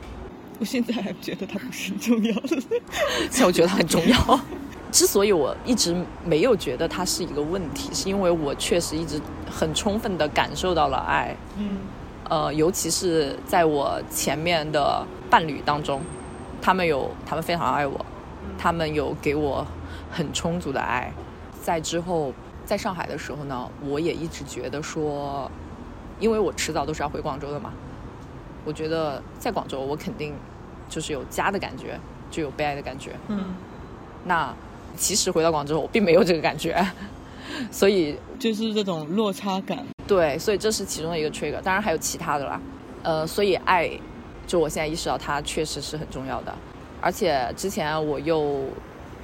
[0.59, 2.49] 我现在还觉得它不是重要的。
[3.31, 4.41] 现在我觉得它很重要。
[4.93, 5.95] 之所以我一直
[6.25, 11.37] 没有觉得它是一个问题，是因为我确实一直很充分的感受到了爱。
[11.57, 11.79] 嗯。
[12.29, 16.01] 呃，尤其是在我前面的伴侣当中，
[16.63, 18.05] 他们有，他们非常爱我，
[18.57, 19.67] 他们有给我
[20.11, 21.13] 很充足的爱。
[21.61, 22.33] 在之后，
[22.65, 25.51] 在上海的时候呢，我也一直觉得说。
[26.21, 27.73] 因为我迟早都是要回广州的嘛，
[28.65, 30.35] 我觉得在广州我肯定
[30.89, 31.99] 就是有家的感觉，
[32.31, 33.13] 就有被爱的感觉。
[33.29, 33.55] 嗯，
[34.25, 34.55] 那
[34.97, 36.87] 其实回到广州，我并没有这个感觉，
[37.73, 39.79] 所以就是这种落差感。
[40.07, 42.61] 对，所以这是其中的一个 trigger，当然还有其他的啦。
[43.03, 43.91] 呃，所以爱，
[44.47, 46.55] 就我现在意识到它确实是很重要的，
[47.01, 48.65] 而且之前我又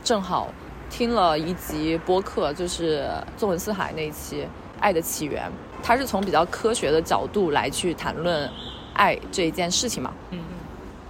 [0.02, 0.48] 正好
[0.88, 3.06] 听了一集播客，就是
[3.36, 4.42] 纵横四海那一期
[4.80, 5.44] 《爱的起源》，
[5.86, 8.50] 它是从比较科学的角度来去谈论
[8.94, 10.12] 爱这一件事情嘛。
[10.32, 10.56] 嗯嗯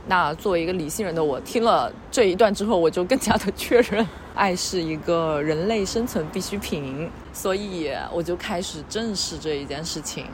[0.06, 10.26] 那作为一个理性人的我，听了这一段之后，我就更加的确认，爱是一个人类生存必需品，所以我就开始正视这一件事情，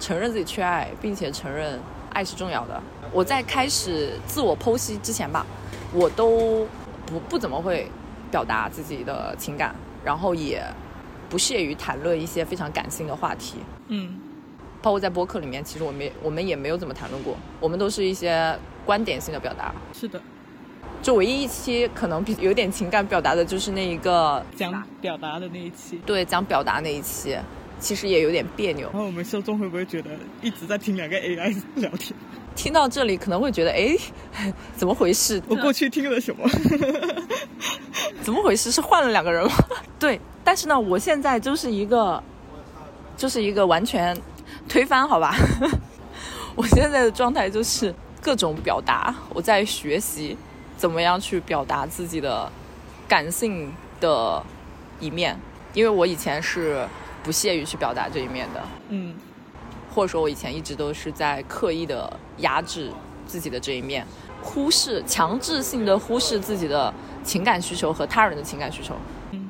[0.00, 1.78] 承认自己缺爱，并且承认
[2.14, 2.82] 爱是重要的。
[3.12, 5.44] 我在开始自我剖析之前吧，
[5.92, 6.66] 我都
[7.04, 7.90] 不不怎么会
[8.30, 10.64] 表达自己的情感，然后也
[11.28, 13.56] 不屑于谈论一些非常感性的话题。
[13.88, 14.20] 嗯
[14.82, 19.74] 包括在播客里面，其实我们我们也没有怎么谈论过，我们都是一些观点性的表达。
[19.94, 20.20] 是的，
[21.00, 25.98] 就唯一一期可能比有点情感表达的，就是那一个讲表达的那一期。
[26.04, 27.34] 对讲表达那一期，
[27.80, 28.98] 其实也有点别扭然。
[28.98, 30.10] 后我们受众会不会觉得
[30.42, 32.14] 一直在听两个 AI 聊天？
[32.54, 33.96] 听到这里可能会觉得，哎，
[34.76, 35.42] 怎么回事？
[35.48, 36.48] 我过去听了什么？
[38.22, 38.70] 怎么回事？
[38.70, 39.52] 是换了两个人吗？
[39.98, 42.22] 对，但是呢，我现在就是一个，
[43.16, 44.16] 就是一个完全
[44.68, 45.34] 推翻，好吧？
[46.56, 50.36] 我现在的状态就是各种表达，我在学习
[50.76, 52.50] 怎么样去表达自己的
[53.08, 54.42] 感性的
[55.00, 55.36] 一面，
[55.72, 56.86] 因为我以前是
[57.24, 59.14] 不屑于去表达这一面的，嗯
[59.94, 62.90] 或者说我以前一直都是在刻意的压制
[63.26, 64.04] 自己的这一面，
[64.42, 68.94] 忽视强制性的忽视自己的情感需求和他人的情感需求。
[69.30, 69.48] 嗯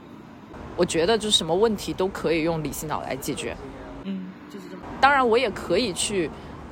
[0.77, 3.57] 我觉得就是什么问题都可以用理性脑来解决。
[4.03, 4.83] 嗯，就是这么。
[5.01, 6.29] 当然，我也可以去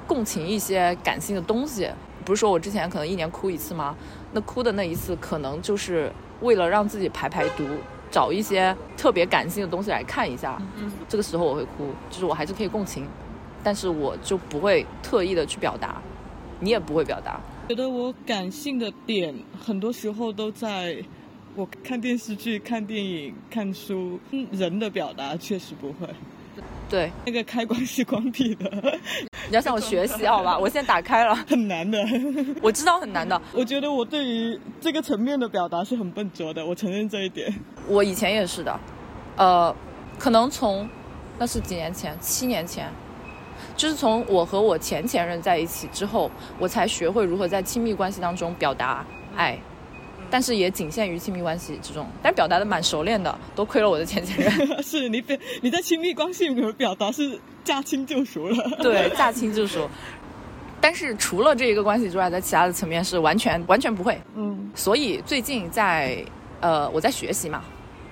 [0.09, 1.89] 共情一些感性的东西。
[2.25, 3.95] 不是说我之前可能一年哭一次吗？
[4.33, 7.65] 那哭的那一次，可能就是为了让自己排排毒，
[8.11, 10.61] 找一些特别感性的东西来看一下。
[10.79, 13.07] 嗯这个时候我会哭，就是我还是可以共情，
[13.63, 16.01] 但是我就不会特意的去表达，
[16.61, 17.41] 你也不会表达。
[17.69, 20.97] 觉得我感性的点，很多时候都在
[21.55, 26.09] 我看电视剧、看电影、看书，嗯人的表达确实不会。
[26.91, 28.71] 对，那个开关是关闭的，
[29.49, 30.59] 你要向我学习，好吧？
[30.59, 31.99] 我现在打开了，很难的。
[32.61, 33.41] 我知道很难的。
[33.55, 37.51] 我觉得我对于这个层面的表达是很笨拙的，我承认这一点。
[37.89, 38.81] 我以前也是的，
[39.37, 39.75] 呃，
[40.19, 40.87] 可能从
[41.39, 42.91] 那是几年前，七年前，
[43.77, 49.05] 就是从我和我前前任在一起之后，我才学会如何在亲密关系当中表达
[49.37, 49.59] 爱，
[50.31, 54.83] 但是也仅限于亲密关系之中，但表达的蛮熟练的，多亏了我的前前任。
[54.83, 58.71] 是你表你在亲密关系里面表达是驾轻就熟了。
[58.83, 59.89] 对，驾轻就熟。
[60.81, 64.21] 但是除了这一个关系之外，在其他的层面是完全完全不会。
[64.35, 66.25] 嗯所以最近在
[66.61, 67.63] 呃我在学习嘛，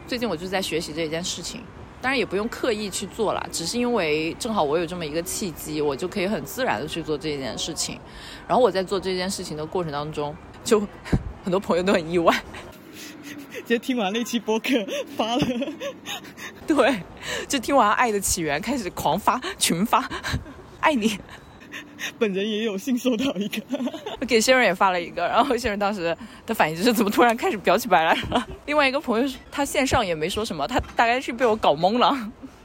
[0.07, 1.63] 最近我就是在学习这一件事情，
[2.03, 8.01] 当然也不用刻意去做啦，只是因为正好我有这么一个契机，我就可以很自然的去做这件事情。
[8.49, 10.35] 然后我在做这件事情的过程当中，
[10.65, 10.81] 就
[11.45, 12.35] 很多朋友都很意外，
[13.53, 14.69] 直接听完那期播客
[15.17, 15.47] 发了，
[16.67, 17.03] 对，
[17.47, 20.09] 就听完《爱的起源》开始狂发群发，
[20.81, 21.19] 爱你。
[22.19, 23.63] 本人也有幸收到一个。
[24.21, 28.47] 我 给谢润也发了一个，然后谢润当时的反应就是怎么突然开始表起白来了。
[28.67, 32.11] 另外一个朋友他线上也没说什么，他大概是被我搞懵了，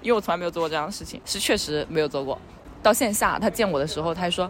[0.01, 2.39] 因为我从来没有做过这样的事情，是确实没有做过。
[2.83, 4.49] 到线下他见我的时候，他还说：“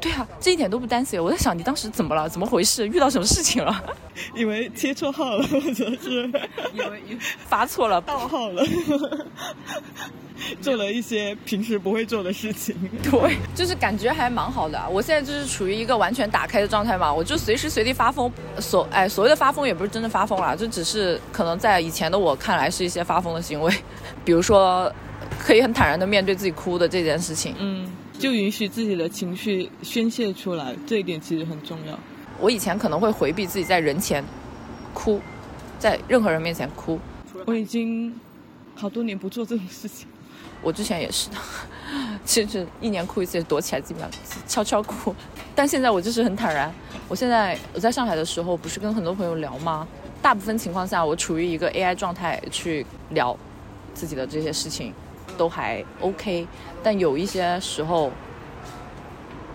[0.00, 2.28] 对啊，这一点都不担心。”我在想你当时怎么了？
[2.28, 2.86] 怎么回事？
[2.86, 3.84] 遇到什么事情了？
[4.34, 6.30] 以为切错号了，或者是
[6.72, 8.00] 以为发错了？
[8.00, 8.62] 盗号了，
[10.60, 12.76] 做了一些平时不会做的事情。
[13.02, 14.80] 对，就是感觉还蛮好的。
[14.90, 18.30] 我现在就是处于一个完全打开的状态嘛，我就随时随地发疯。
[18.58, 23.74] 所哎，所谓的发疯也不是真的发疯啦，就只是可能在以前的我看来是一些发疯的行为，
[24.24, 24.92] 比如说
[25.38, 27.54] 可以很坦然的面对自己哭的这件事情。
[27.58, 31.98] 嗯，就允许自己的情绪宣泄出来，这一点其实很重要。
[32.40, 34.24] 我以前可能会回避自己在人前
[34.94, 35.20] 哭，
[35.78, 36.98] 在任何人面前哭。
[37.44, 38.12] 我已经
[38.74, 40.06] 好多年不做这种事情。
[40.62, 41.36] 我之前也是的，
[42.24, 44.10] 其实一年哭一次，躲起来基本上
[44.48, 45.14] 悄悄哭。
[45.54, 46.72] 但现在我就是很坦然。
[47.08, 49.86] 我现在我在上海的时候，不是跟很多朋友聊吗？
[50.22, 53.36] 大部分情况下，我处于一个 AI 状态去聊
[53.94, 54.92] 自己的这些事情，
[55.38, 56.46] 都还 OK。
[56.86, 58.12] 但有一些时候，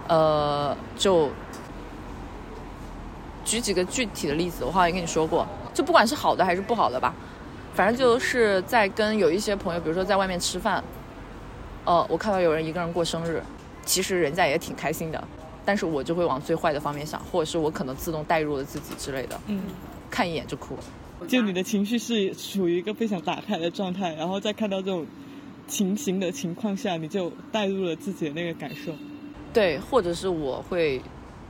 [0.09, 1.29] 呃，就
[3.45, 7.15] 举几个具体的例子，我好像也跟你说过，就不管是好的还是不好的吧，
[7.73, 10.83] 反正就是在跟有一些朋友，比如说在外面吃饭，
[11.85, 13.41] 呃，我看到有人一个人过生日，
[13.85, 15.23] 其实人家也挺开心的，
[15.63, 19.63] 但是我就会往最坏的方面想，或者是我可能自动带入了自己之类的，嗯，
[20.09, 20.77] 看一眼就哭。
[21.29, 25.05] 就你的情绪是处于一个非常打开的状态，然后再看到这种
[25.71, 28.91] 情形的情况下，你就带入了自己的那个感受。
[29.53, 31.01] 对，或者是我会，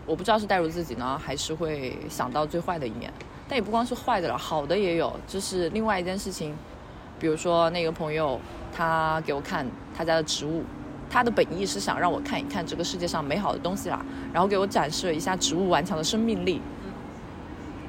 [0.05, 3.11] 我不知道是带入自己呢，还是会想到最坏的一面。
[3.49, 5.11] 但也不光是坏的了，好的也有。
[5.27, 6.55] 就是另外一件事情，
[7.19, 8.39] 比如说那个朋友，
[8.71, 9.65] 他给我看
[9.97, 10.63] 他家的植物，
[11.09, 16.61] 他的本意是想让我看一看这个世界上美好的东西啦，然后给我展示了一下植物顽强的生命力，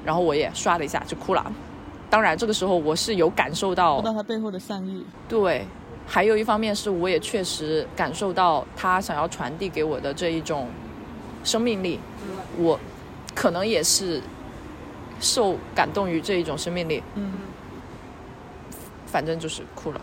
[0.03, 1.53] 然后我也刷了一下就哭了。
[2.09, 5.05] 当然，这个时候我是有感受到，看到他背后的善意。
[5.29, 5.65] 对，
[6.07, 10.69] 还有一方面是我也确实感受到他想要传递给我的这一种
[11.45, 11.99] 生命力，
[12.59, 12.79] 我
[13.35, 14.21] 可能也是
[15.21, 17.03] 受感动于这一种生命力。
[17.15, 17.33] 嗯，
[19.07, 20.01] 反正就是哭了，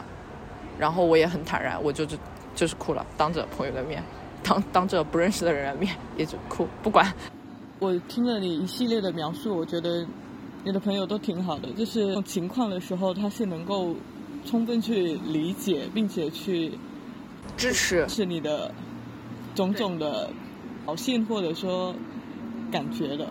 [0.78, 2.18] 然后我也很坦然，我就就
[2.56, 4.04] 就是哭了，当着朋友的面，
[4.42, 7.14] 当当着不认识的人的面也就哭，不管。
[7.80, 10.06] 我听了你一系列的描述，我觉得。
[10.62, 13.96] 你的朋友都挺好的，就是情况的时候，他是能够
[14.46, 16.72] 充分去理解，并且去
[17.58, 18.72] 支持，是你的
[19.56, 20.30] 种种的
[20.86, 21.94] 表现或者说
[22.72, 23.28] 感觉的。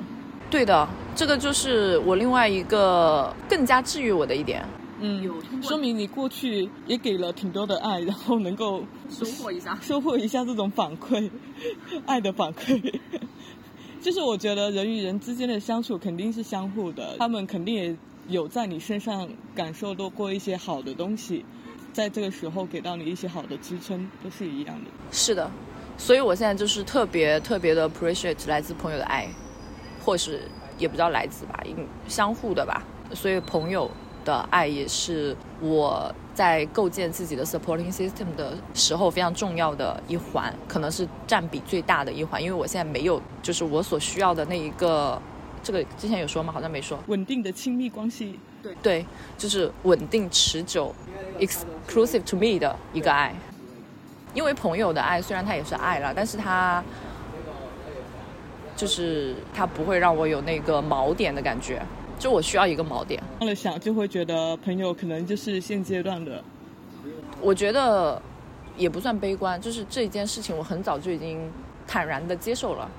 [0.50, 4.64] 对的，这个就是我另外一个更加治愈我的一点。
[5.00, 5.30] 嗯，
[5.62, 11.30] 说明你过去也给了挺多的爱，然后能够收获一下， 收获一下这种反馈，
[12.06, 12.92] 爱的反馈。
[14.00, 17.96] 就是我觉得人与人之间的相处肯定是相互的，他们肯定也
[18.28, 21.44] 有在你身上感受到过一些好的东西，
[21.92, 24.90] 在这个时候给到你一些好的支撑，都是一样的。
[25.10, 25.50] 是的，
[25.96, 29.26] 所以我现在就是特别特别的 appreciate 来自朋友的爱，
[30.04, 30.42] 或是
[30.78, 31.62] 也不知道来自吧，
[32.06, 32.82] 相互的吧。
[33.14, 33.90] 所以朋友
[34.24, 36.14] 的爱也是我。
[36.38, 42.40] 在构建自己的 supporting system 的时候，非常重要的一环，可能是占比最大的一环。
[42.40, 45.20] 因为我现在没有，就是我所需要的那一个，
[45.68, 46.50] 这个之前有说吗？
[46.50, 46.98] 好像没说。
[47.09, 50.94] 稳定的亲密关系，对对，就是稳定持久
[51.38, 53.35] ，exclusive to me 的一个爱。
[54.33, 56.83] 因为朋友的爱虽然它也是爱了，但是它
[58.74, 61.83] 就是它不会让我有那个锚点的感觉。
[62.18, 66.42] 就我需要一个锚点，了想就会觉得朋友可能就是现阶段的。
[67.42, 68.22] 我觉得
[68.78, 71.38] 也不算悲观，就是这件事情我很早就已经
[71.87, 72.90] 坦然的接受了。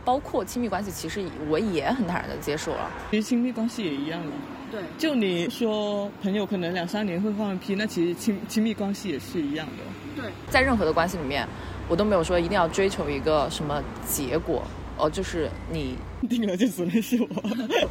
[0.00, 2.90] 嗯，包括亲密关系，其实我也很坦然的接受了。
[3.10, 4.30] 其实亲密关系也一样的。
[4.72, 10.22] 对，就你说朋友可能两三年会换一批，那其实亲亲密关系也是一样的。
[10.22, 11.46] 对，在任何的关系里面，
[11.88, 14.62] 我都没有说一定要追求一个什么结果。
[14.96, 15.96] 哦，就是你
[16.28, 17.28] 定了就只能是我，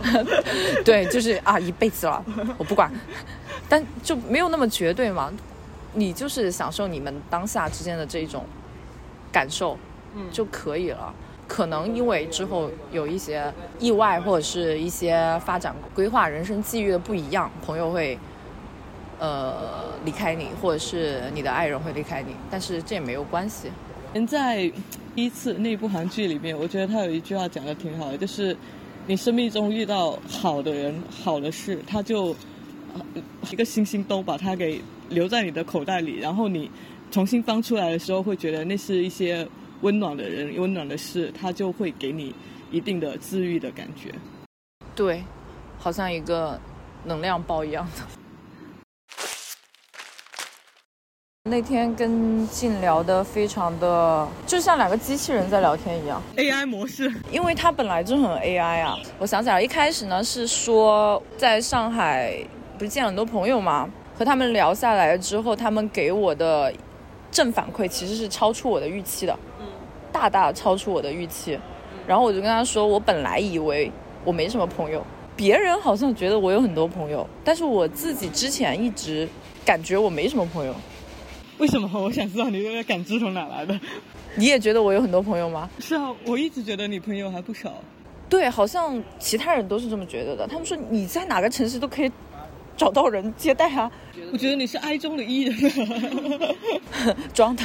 [0.85, 2.23] 对，就是啊，一辈子了，
[2.55, 2.91] 我不管，
[3.67, 5.33] 但就没有那么绝对嘛。
[5.91, 8.45] 你就是享受你们当下之间的这种
[9.31, 9.75] 感受，
[10.15, 11.11] 嗯，就可以了。
[11.49, 18.17] 可能因为之后有一些意外或者是一些发展规划、人生际遇的不一样，朋友会
[19.19, 19.53] 呃
[20.05, 23.69] 离开你，或者是你的爱人会离开你，但是这也没有关系。
[24.13, 24.71] 人在。
[25.15, 28.55] 第一次那部韩剧里面，我觉得他有一句话讲的挺好的，就是
[29.05, 32.33] 你生命中遇到好的人、好的事，他就
[33.51, 36.71] 一个星星都把它给留在你的口袋里，然后你
[37.11, 39.45] 重新翻出来的时候，会觉得那是一些
[39.81, 42.35] 温暖的人、温暖的事，他就会给你
[42.69, 44.13] 一定的治愈的感觉。
[44.95, 45.23] 对，
[45.77, 46.59] 好像一个
[47.05, 48.03] 能量包一样的。
[51.49, 57.11] 那天跟静聊的非常的，就像两个机器人在聊天一样，AI 模式。
[57.31, 58.99] 因为他本来就很 AI 啊。
[59.17, 62.37] 我想起来，一开始呢是说在上海
[62.77, 66.71] 不是见了很多朋友嘛，和他们聊下来之后，他们给我的
[67.31, 69.39] 正反馈其实是超出我的预期的，嗯，
[70.11, 71.57] 大大超出我的预期。
[72.07, 73.91] 然后我就跟他说，我本来以为
[74.25, 79.29] 我没什么朋友，别人好像觉得我有很多朋友，但是我自己之前一直
[79.63, 80.75] 感觉我没什么朋友。
[81.59, 81.89] 为什么？
[82.01, 83.79] 我想知道你这个感知从哪来的。
[84.35, 85.69] 你也觉得我有很多朋友吗？
[85.79, 87.73] 是啊，我一直觉得你朋友还不少。
[88.29, 90.47] 对，好像其他人都是这么觉得的。
[90.47, 92.11] 他们说你在哪个城市都可以
[92.77, 93.91] 找到人接待啊。
[94.31, 95.71] 我觉得你是哀中的艺人，
[97.33, 97.63] 装的。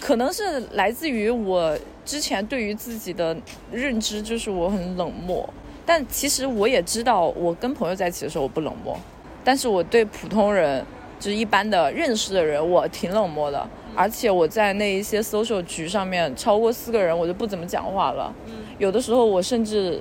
[0.00, 3.36] 可能是来自于我之前对于自己的
[3.70, 5.48] 认知，就是我很冷漠。
[5.84, 8.98] 但其实我也知道，我跟朋友在一起的时候我不冷漠，
[9.44, 10.84] 但是我对普通人。
[11.18, 18.30] 就是一般的认识的人，我挺冷漠的，而且我在那一些 social 局上面，超过四个人我就不怎么讲话了。
[18.76, 19.98] 有的时候我甚至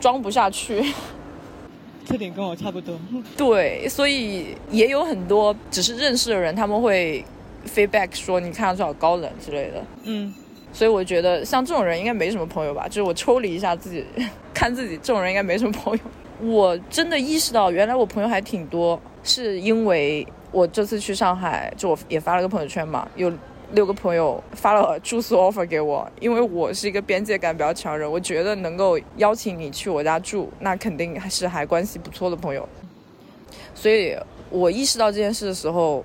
[0.00, 0.82] 装不下去。
[2.08, 2.98] 这点跟我差不多。
[3.36, 7.22] 对，所以也有很多只是认识的人，他们会
[7.66, 9.84] feedback 说你看上去好高冷之类的。
[10.04, 10.32] 嗯，
[10.72, 12.86] 所以我觉得像这种人应该没什么朋友吧。
[12.88, 14.04] 就是我抽离一下自己，
[14.54, 16.00] 看自己这种人应该没什么朋友。
[16.40, 23.32] 我真的意识到，原来我朋友还挺多，是因为我这次去上海，就我也发了个朋友圈嘛，有
[23.72, 32.68] 六个朋友发了住宿 offer 给我，因为我是一个边界感比较强人，我觉得能够邀请你去我家住，那肯定还是还关系不错的朋友。
[33.74, 34.16] 所以
[34.50, 36.04] 我意识到这件事的时候，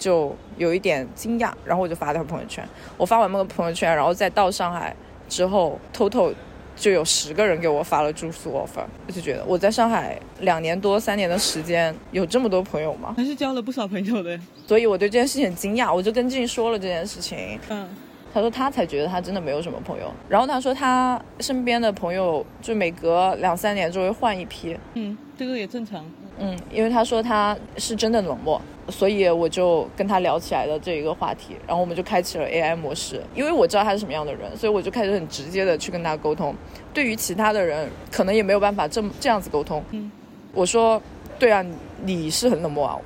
[0.00, 2.66] 就有一点惊讶，然后我就发条朋友圈。
[2.96, 4.96] 我发完那个朋友圈，然后再到上海
[5.28, 6.32] 之后，偷偷
[6.74, 8.82] 就有十个人给我发了住宿 offer。
[9.06, 13.14] 我就觉得我在上海两年多、三年的时间，有这么多朋友吗？
[13.16, 14.40] 还是交了不少朋友的。
[14.66, 17.60] 所以我对这件事情很惊讶，我就跟静说了这件事情。
[17.68, 17.86] 嗯，
[18.32, 20.10] 他说他才觉得他真的没有什么朋友。
[20.28, 24.74] 然后他说他身边的朋友就每隔两三年就会换一批。
[24.94, 26.02] 嗯，这个也正常。
[26.42, 28.58] 嗯，因为他说他是真的冷漠，
[28.90, 33.22] 所以我就跟他聊起来了这一个话题，然后我们就开启了 AI 模式。
[33.34, 36.54] 因为我知道他是什么样的人，所以我就开始很直接的去跟他沟通。
[36.92, 39.82] 对于其他的人，可能也没有办法这么这样子沟通。
[39.92, 40.10] 嗯，
[40.52, 41.00] 我说，
[41.38, 41.64] 对啊，
[42.02, 42.98] 你是很冷漠啊。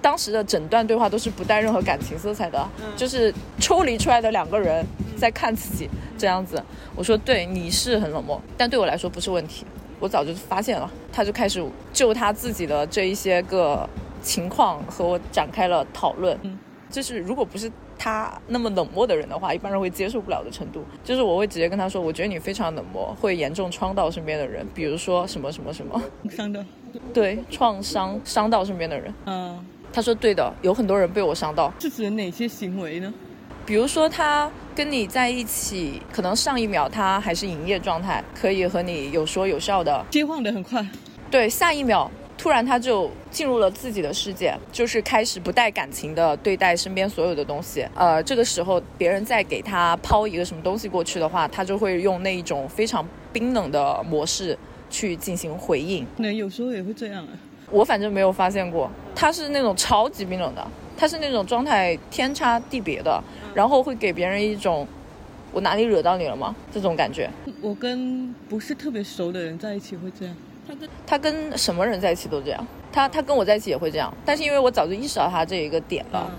[0.00, 4.84] 当时的整段对话都是不带任何感情色彩的，就是抽离出来的两个人
[5.16, 5.88] 在看自己
[6.18, 6.60] 这样子。
[6.96, 9.64] 我说，对，你是很冷漠，但对我来说不是问题。
[10.00, 13.88] 我早就发现了，他就开始就他自己的这一些个
[14.22, 16.38] 情况和我展开了讨论。
[16.42, 16.58] 嗯，
[16.88, 20.84] 就是如果不是他那么冷漠的人的话，一般人会接受不了的程度。
[21.04, 26.64] 就是我会直接跟他说，我觉得你非常冷漠，会严重创到身边的人，比如说什么什么什么伤到，
[27.12, 29.14] 对，创伤伤到身边的人。
[29.26, 31.72] 嗯，他说对的，有很多人被我伤到。
[31.78, 33.12] 是指哪些行为呢？
[33.64, 40.84] 比如说他跟你在一起，可能上一秒他还是营业状态，可以和你有说有笑的，切换的很快。
[41.30, 47.86] 对，下一秒突然他就进入了自己的世界，就是开始不带感情的对待身边所有的东西。
[47.94, 54.58] 呃，这个时候别人再给他抛一个什么东西过去的话，他就会用那一种非常冰冷的模式
[54.90, 56.06] 去进行回应。
[56.16, 57.30] 那有时候也会这样啊。
[57.70, 60.66] 我反正没有发现过，他是那种超级冰冷的。
[60.94, 63.20] 他是那种状态天差地别的，
[63.54, 64.86] 然后会给别人一种
[65.50, 67.28] 我哪里惹到你了吗这种感觉。
[67.60, 74.12] 我跟不是特别熟的人在一起会这样，他跟他跟什么人在一起都这样，他他跟我在一起也会这样。
[74.24, 76.30] 但是因为我早就意识到他这一个点了，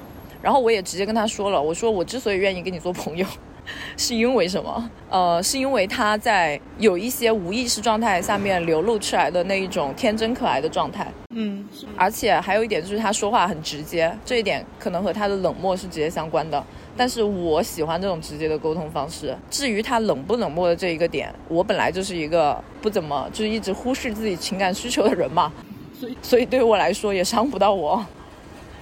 [0.41, 3.25] 然后我也直接跟他说了，我说我之所以愿意跟你做朋友。
[3.95, 4.89] 是因为什么？
[5.09, 11.09] 呃，是因为他在有一些无意识状态下面流露出来的那一种天真可爱的状态。
[11.29, 11.65] 嗯，
[11.95, 16.61] 而且还有一点就是他说话很直接，这一点可能和他的冷漠是直接相关的。
[16.95, 19.35] 但是我喜欢这种直接的沟通方式。
[19.49, 25.51] 至于他冷不冷漠的这一个点，我本来就是一个不怎么就是一直忽视自己情感需求的人嘛，
[25.99, 28.05] 所以所以对于我来说也伤不到我。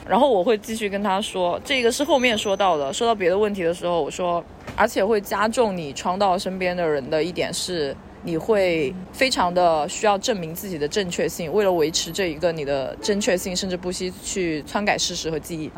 [0.07, 2.91] 然后我会继续跟他说，这个是后面说到的。
[2.91, 4.43] 说到别的问题的时候，我说，
[4.75, 15.71] 而且会加重你创到身边的人的一点是，你会非常的需要证明自己的正确性，为了维持这一个你的正确性，甚至不惜去篡改事实和记忆。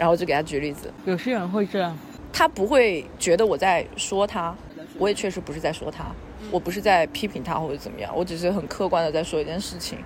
[0.00, 1.96] 嗯，然后就给他举例子，有些人会这样，
[2.32, 4.54] 他不会觉得我在说他，
[4.98, 6.06] 我也确实不是在说他，
[6.50, 9.98] 我不是在批评他或者怎么样，我只是很客观的在说一件事情。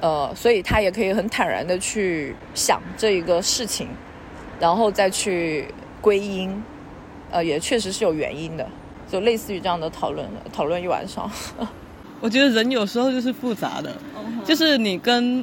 [0.00, 3.88] 呃，所以他也可以很坦然的去想这一个事情，
[4.60, 5.66] 然后再去
[6.02, 6.62] 归因，
[7.30, 8.68] 呃，也确实是有原因的，
[9.10, 11.30] 就类似于这样的讨论，讨论一晚上。
[12.20, 13.96] 我觉得人有时候就是复杂的，
[14.44, 15.42] 就是你跟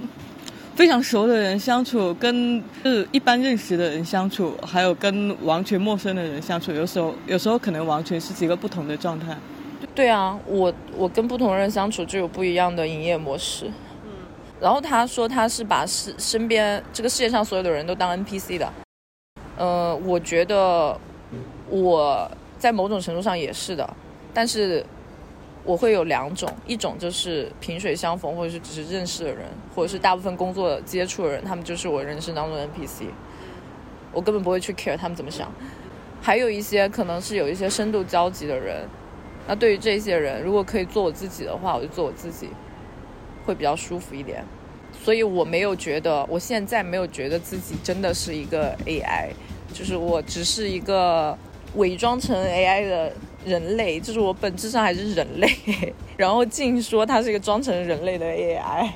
[0.76, 9.38] 非常熟的人相处，跟是一般认识的人相处，还有跟完全陌生的人相处，有时候有时候可能完全是几个不同的状态。
[9.94, 13.68] 对啊，我我跟不同人相处就有不一样的营业模式。
[13.68, 13.74] 嗯
[14.62, 18.74] 然后他说他是把身身边这个世界上所有的人都当 NPC 的，
[19.58, 20.96] 呃，我觉得
[21.68, 23.90] 我在某种程度上也是的，
[24.32, 24.86] 但是
[25.64, 29.46] 我会有两种，一种就是萍水相逢，或者是只是认识的人，
[29.76, 33.06] 或者是大部分工作接触的人，他们就是我人生当中的 NPC，
[34.12, 35.52] 我根本不会去 care 他们怎么想。
[36.22, 38.88] 还有一些可能是有一些深度交集的人，
[39.48, 42.50] 那对于这些人，如果可以做我自己的话，我就做我自己。
[43.44, 44.46] 会比较舒服一点，
[45.04, 49.30] 所以我没有觉得，我现在没有觉得自己真的是一个 AI，
[49.74, 51.36] 就是我只是一个
[51.74, 53.12] 伪装成 AI 的
[53.46, 55.50] 人类，就是我本质上还是人类。
[56.18, 58.90] 然后净说他是一个装成人类的 AI，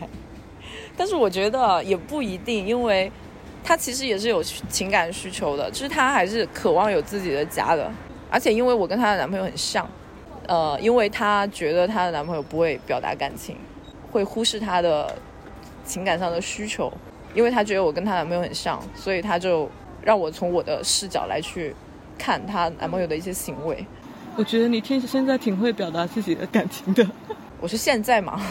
[0.96, 3.12] 但是我觉得也不一定，因为
[3.64, 7.92] 他其实也是有情感需求的，就是他还是渴望有自己的家的。
[8.30, 9.88] 而且因为我跟她的男朋友很像，
[10.48, 13.56] 呃，因为她觉得她的男朋友不会表达感情。
[14.12, 15.16] 会忽视她的
[15.86, 16.92] 情感上的需求，
[17.34, 19.70] 因为她觉得我跟她男朋友很像，所以她就
[20.02, 21.74] 让我从我的视角来去
[22.18, 23.86] 看她男朋友的一些行为。
[24.38, 27.08] 我觉得你天现在挺会表达自己的感情的。
[27.62, 28.42] 我是现在嘛，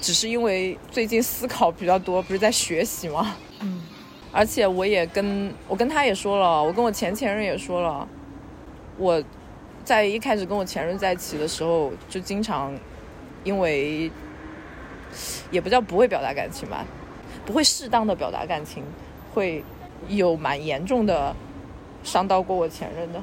[0.00, 3.36] 只是因为最近思考比较多，不是在学习嘛？
[3.60, 3.82] 嗯。
[4.32, 8.08] 而且我也跟我跟他也说了，我跟我前前任也说了，
[8.96, 9.22] 我
[9.84, 12.74] 在一开始跟我前任在一起的时候，就经常
[13.44, 14.10] 因为
[15.50, 16.84] 也不叫不会表达感情吧，
[17.44, 18.82] 不会适当的表达感情，
[19.32, 19.62] 会
[20.08, 21.34] 有蛮严重的
[22.02, 23.22] 伤到过我前任的。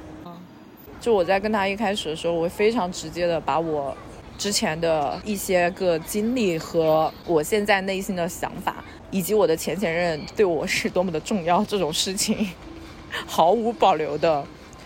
[1.03, 3.93] 就我在跟他一开始的时候，我会非常直接的把我
[4.37, 8.81] 之前的一些个经历和我现在内心的想法。
[9.11, 12.49] 以及我的前前任对我是多么的重要，这种事情
[13.27, 14.43] 毫无保留的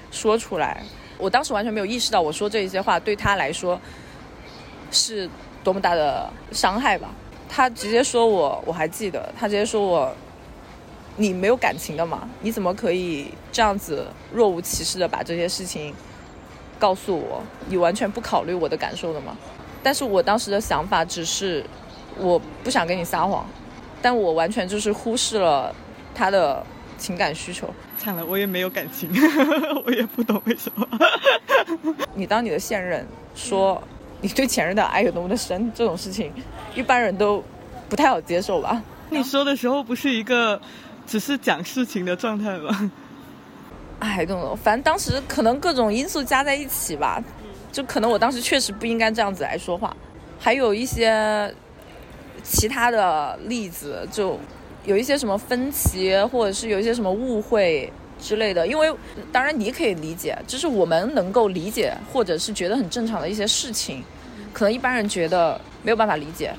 [0.09, 0.83] 说出来。
[1.19, 3.79] 我当时完全没有意识到，我说这一些话对他来说
[4.89, 5.29] 是
[5.63, 7.09] 多么大的伤害吧。
[7.47, 10.13] 他直接说我，我还记得，他直接说我，
[11.17, 12.29] 你没有感情的嘛？
[12.41, 15.93] 你怎么可以这样子若无其事的把这些事情
[16.79, 17.43] 告诉我？
[17.67, 19.35] 你完全不考虑我的感受的吗？
[19.83, 21.65] 但是我当时的想法只是，
[22.19, 23.45] 我不想跟你撒谎。
[23.99, 25.75] 但我完全就是忽视了
[26.13, 26.63] 他的
[26.99, 27.67] 情感需求。
[27.97, 29.09] 惨了，我也没有感情，
[29.85, 30.87] 我也不懂为什么。
[32.13, 33.81] 你当你的现任说
[34.21, 36.31] 你对前任的爱有多么的深，这种事情
[36.75, 37.43] 一般人都
[37.89, 38.79] 不太好接受吧？
[39.09, 40.61] 你说的时候不是一个
[41.07, 42.91] 只是讲事情的状态吧？
[43.99, 47.23] 哎，懂了，反正当时可能各种因素加在一起吧，
[47.71, 49.95] 就可能我当时确实不应该这样子来说话，
[50.39, 51.51] 还有一些。
[52.43, 54.39] 其他的例子就
[54.85, 57.91] 有一些什么分歧，或者是有一些什么误会
[58.21, 58.65] 之类的。
[58.65, 58.89] 因为
[59.33, 64.01] 当然你可以理解，就是我们能够理解或者是觉得很正常的一些事情，
[64.53, 66.53] 可能一般人觉得没有办法理解。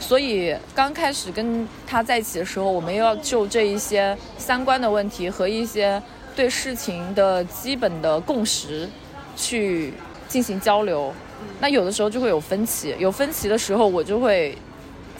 [0.00, 0.02] 嗯。
[0.02, 6.02] 所以刚开始跟他在一起的时候，我们又要就这一些三观的问题和一些
[6.34, 8.88] 对事情的基本的共识
[9.36, 9.94] 去
[10.28, 11.12] 进行交流。
[11.60, 14.58] 那有的时候就会有分歧，有分歧的时候我就会。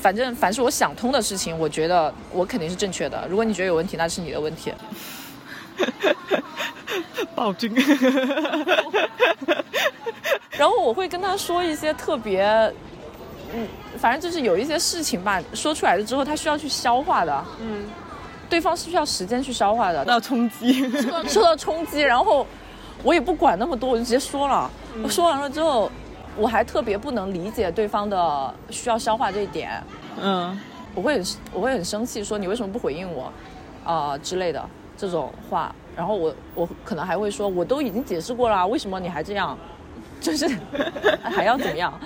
[0.02, 3.22] 反正凡是我想通的事情，我觉得我肯定是正确的。
[3.28, 4.72] 如果你觉得有问题，那是你的问题。
[7.36, 7.70] 暴君。
[10.56, 12.72] 然后我会跟他说一些特别，
[13.54, 13.66] 嗯，
[13.98, 17.44] 反正就是有一些事情吧，说出来了之后，他需要去消化的。
[17.60, 17.88] 嗯。
[18.48, 20.00] 对方是需要时间去消化的。
[20.00, 20.90] 受到冲击。
[21.28, 22.46] 受到冲击，然后
[23.02, 24.70] 我也不管那么多，我就直接说了。
[25.02, 25.90] 我说完了之后。
[26.36, 29.82] 我还特别不能理解对方的需要消化这一点，
[30.22, 30.58] 嗯，
[30.94, 33.30] 我会很我会很生气，说你为什么不回应我，
[33.84, 34.64] 啊之类的
[34.96, 39.58] 这种话，然后我我可能还会说，我都已经解释过了，为什么你还这样，
[40.20, 40.48] 就是
[41.22, 41.98] 还要怎么样，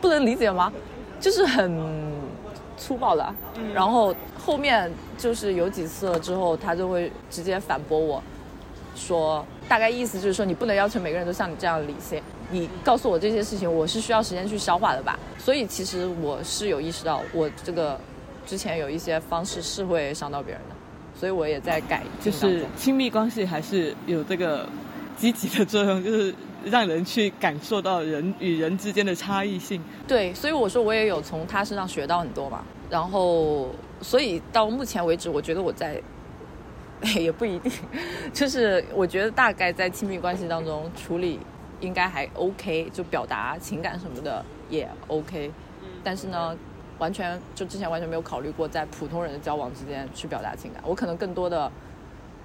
[0.00, 0.72] 不能理解吗？
[1.20, 1.80] 就是很
[2.76, 3.34] 粗暴的，
[3.74, 8.22] 然后后面就是有几次了之后，他就会直接反驳我，
[8.94, 12.22] 说大概意思就是说你不能要求每个人都像你这样理性。
[12.50, 15.18] 你告诉我这些事情，我是需要时间去消化的吧？
[15.38, 18.00] 所以其实我是有意识到，我这个
[18.46, 20.74] 之前有一些方式是会伤到别人的，
[21.18, 22.04] 所以我也在改。
[22.22, 24.66] 就是亲密关系还是有这个
[25.18, 29.82] 积极的作用，就是让人去感受到人与人之间的差异性。
[30.06, 32.64] 对，所以我说我也有从他身上学到很多嘛。
[32.88, 33.68] 然后，
[34.00, 36.00] 所以到目前为止，我觉得我在
[37.20, 37.70] 也不一定，
[38.32, 41.38] 就是我觉得大概在亲密关系当中处理。
[41.80, 45.48] 应该还 OK，就表达情感什么的也 OK，
[46.02, 46.58] 但是呢，
[46.98, 50.82] 完全就之前完全没有考虑过在普通人的交往之间去表达情感。
[50.84, 51.70] 我可能更多的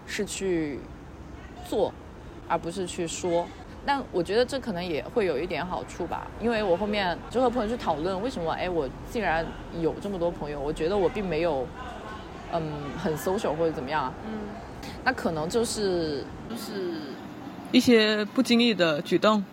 [0.06, 0.78] 是去
[1.68, 1.92] 做，
[2.54, 3.46] 而不是去说。
[3.86, 9.46] 但我觉得这可能也会有一点好处吧，因为我后面就和朋友去讨论为什么，哎，我竟然
[9.82, 11.68] 有这么多朋友，我觉得我并没有，
[12.54, 12.62] 嗯，
[13.04, 14.14] 很 social 或者怎么样。
[14.26, 14.40] 嗯，
[15.04, 16.94] 那可能就是就是。
[17.74, 19.44] 一些不经意的举动，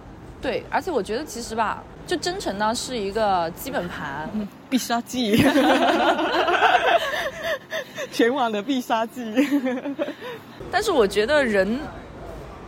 [0.43, 4.29] 对，而且我觉得其实吧，就真诚呢是一个基本盘，
[4.69, 5.43] 必杀技，
[8.13, 9.23] 全网的必杀技。
[10.71, 11.81] 但是我觉得人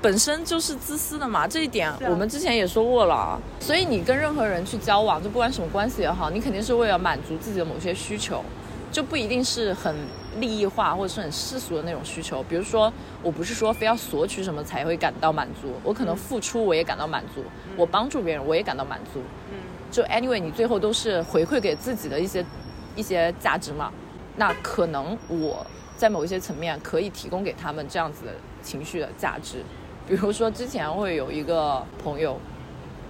[0.03, 3.41] 本身就是自私的嘛，这一点我们之前也说过了。
[3.61, 8.43] 所以你跟任何人去交往，就不管什么关系也好，你肯定是为了满足自己的某些需求。
[8.91, 9.97] 就不一定是很
[10.39, 12.93] 利益化或者是很世俗的那种需求，比如说，
[13.23, 17.43] 我不是说非要索取什么才会感到满足，我可能付出我也感到满足，
[17.75, 19.57] 我帮助别人我也感到满足，嗯，
[19.91, 22.45] 就 anyway 你最后都是回馈给自己的一些
[22.95, 23.91] 一些价值嘛，
[24.37, 28.33] 那可能我在某一些层面可以提供给他们这样子的
[28.63, 29.65] 情绪的价值，
[30.13, 32.37] 比如说之前会有一个朋友，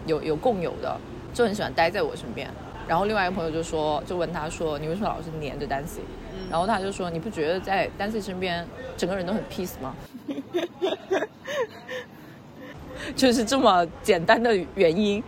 [0.07, 0.96] 有有共有的，
[1.34, 2.48] 就很喜欢待在我身边。
[2.86, 6.03] 然后另外一个朋友就说，就问他说，你为什么老是黏着丹西？
[6.48, 8.64] 然后他就说，你不觉得在丹西身边，
[8.96, 9.96] 整个人都很 peace 吗？
[13.16, 15.20] 就是这么简单的原因。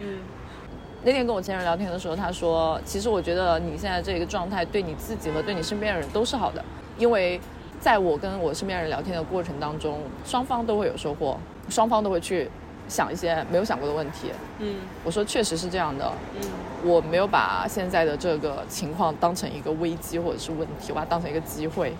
[1.02, 6.64] 那天跟我前任聊天的时候，他说，其实我觉得你现在这个状态对你自己和对你身边的人都是好的，
[6.96, 7.40] 因为
[7.80, 11.36] 在我跟我身边人聊天的过程当中，双方都会有收获，
[11.68, 12.50] 双方都会去。
[12.86, 16.50] 想一些没有想过的问题，嗯，我说确实是这样的，嗯，
[16.84, 21.94] 我没有把现在的这个情况当成一个危机或者是问题，我把它当成一个机会，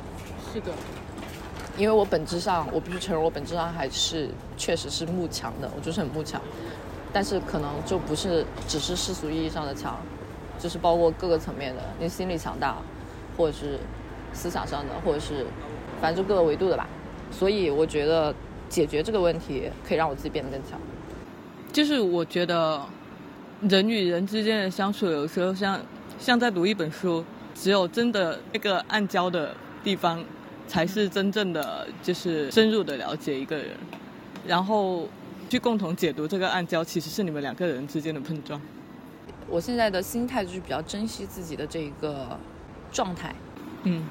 [0.52, 0.70] 是的，
[1.78, 6.38] 因为我本质上我必须承认，我本质上还是确实是慕强的，我就是很慕强，
[7.14, 9.96] 但是可能就不是只是世俗意义上的强，
[10.58, 12.76] 就是包括各个层面的，你心理强大，
[13.38, 13.78] 或者是
[14.34, 15.46] 思想上的，或者是
[15.98, 16.86] 反正就各个维度的吧，
[17.30, 18.34] 所以我觉得。
[18.74, 20.76] 解决这个问题可以让我自己变得更强。
[21.72, 22.82] 就是我觉得，
[23.60, 25.80] 人与人之间的相处，有时候像
[26.18, 29.54] 像在读一本书，只有真的那个暗礁的
[29.84, 30.24] 地方，
[30.66, 33.68] 才是真正的就是深入的了解一个人，
[34.44, 35.08] 然后
[35.48, 38.60] 去共同解读这个暗礁，其实是你们两个人之间的碰撞。
[39.48, 42.36] 我现在的心态就是比较珍惜自己的这一个
[42.90, 43.32] 状态，
[43.84, 44.02] 嗯。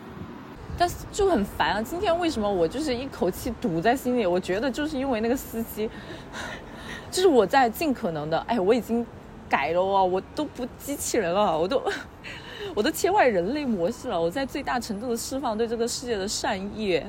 [0.78, 1.82] 但是就很烦啊！
[1.82, 4.26] 今天为什么我就是一口气堵在心里？
[4.26, 5.90] 我觉得就是因为那个司机，
[7.12, 9.06] 就是我在尽可能的，哎，我已经
[9.48, 11.82] 改了啊，我都不机器人了，我都
[12.74, 17.02] 我都切换人类模式了，我在最大程度的释放对这个世界的善意。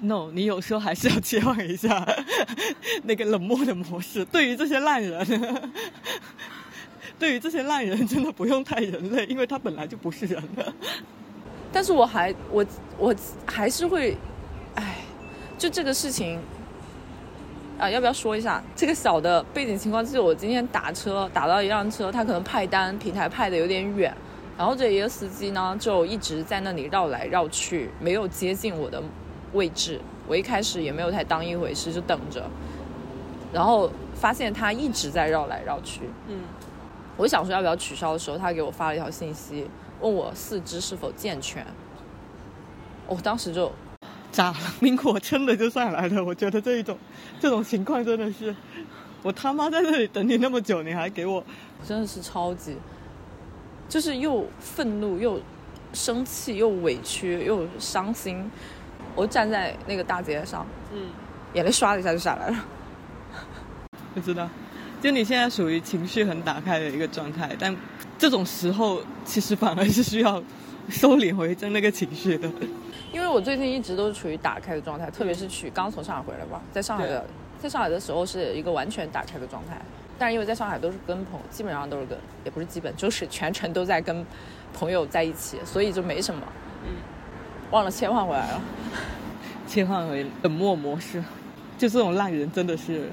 [0.00, 2.06] No，你有时候还是要切换一下
[3.04, 4.24] 那个冷漠的模式。
[4.24, 5.72] 对于这些烂人，
[7.18, 10.72] 对于这些烂人，真的不用太人类，因为他本来就不是人的。
[11.72, 12.64] 但是我还我
[12.98, 13.14] 我
[13.46, 14.16] 还是会，
[14.74, 14.96] 哎，
[15.56, 16.38] 就这个事情，
[17.78, 20.04] 啊，要不要说一下这个小的背景情况？
[20.04, 24.14] 就是我今天打车打到一辆车，他可能派单平台派的有点远，
[24.58, 29.02] 然后这一个司机呢就一直在那里绕来绕去，没有接近我的
[29.54, 29.98] 位置。
[30.28, 32.44] 我一开始也没有太当一回事，就等着，
[33.52, 36.02] 然后发现他一直在绕来绕去。
[36.28, 36.40] 嗯，
[37.16, 39.66] 我想说要不要取消的时候，他给我发了一条信息。
[40.02, 41.64] 问我四肢是否健全，
[43.06, 43.70] 我当时就
[44.32, 46.24] 炸了，命火真的就上来了。
[46.24, 46.98] 我觉得这一种
[47.38, 48.54] 这种情况真的是，
[49.22, 51.42] 我他妈在这里等你那么久，你还给我，
[51.86, 52.76] 真的是超级，
[53.88, 55.40] 就是又愤怒又
[55.92, 58.50] 生气又委屈又伤心。
[59.14, 61.10] 我站在那个大街上，嗯，
[61.54, 62.64] 眼泪唰的一下就下来了。
[64.14, 64.48] 不知道，
[65.00, 67.76] 就你现在属于情绪很打开的一个状态，但。
[68.22, 70.40] 这种时候其实反而是需要
[70.88, 72.48] 收敛回正那个情绪的，
[73.12, 77.26] 因为我最近一直都是处于打开的状态，特别是去刚从上海回来吧，在上海的
[77.60, 79.76] 在上海的时候是一个完全打开的状态，
[80.20, 84.24] 但是因为在上海都是跟朋，基本上都是跟，也不是基本，就是全程都在跟
[84.72, 86.42] 朋友在一起，所以就没什么，
[86.84, 86.94] 嗯，
[87.72, 88.62] 忘了切换回来了，
[89.66, 91.20] 切换为冷漠模式，
[91.76, 93.10] 就这种烂人真的是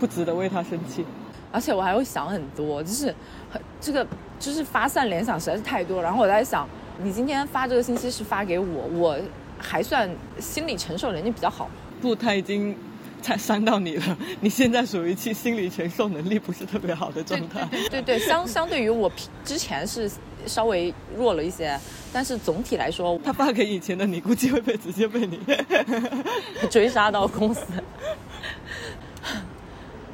[0.00, 1.04] 不值得为他生气。
[1.52, 3.14] 而且我还会想很多，就是
[3.56, 4.06] 很这个
[4.38, 6.02] 就是发散联想实在是太多。
[6.02, 6.68] 然后我在想，
[7.02, 9.18] 你今天发这个信息是发给我，我
[9.58, 11.68] 还算心理承受能力比较好。
[12.00, 12.76] 不，他已经
[13.22, 14.18] 才伤到你了。
[14.40, 17.66] 你现在属于其心理承受能力不是特别好的状态。
[17.90, 19.10] 对对，相相对于我
[19.44, 20.10] 之前是
[20.46, 21.78] 稍微弱了一些，
[22.12, 25.40] 但是总体来说，他发给以前的你，估计会被直接被你
[26.70, 27.62] 追杀到公司。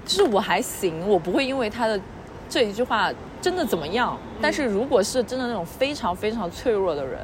[0.05, 2.01] 就是我还行，我不会因为他的
[2.49, 3.11] 这一句话
[3.43, 4.17] 真的怎么样。
[4.41, 7.21] 但是如果是真的那种非常非常脆弱的人，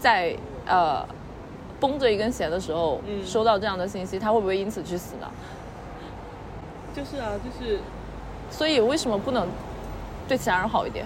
[0.00, 0.36] 在
[0.66, 1.06] 呃
[1.78, 5.30] 绷着一根弦的时候收到这样的信息，他会不会因此去死呢？
[6.94, 7.78] 就是啊，就是。
[8.48, 9.46] 所以为什么不能
[10.28, 11.04] 对其他人好一点？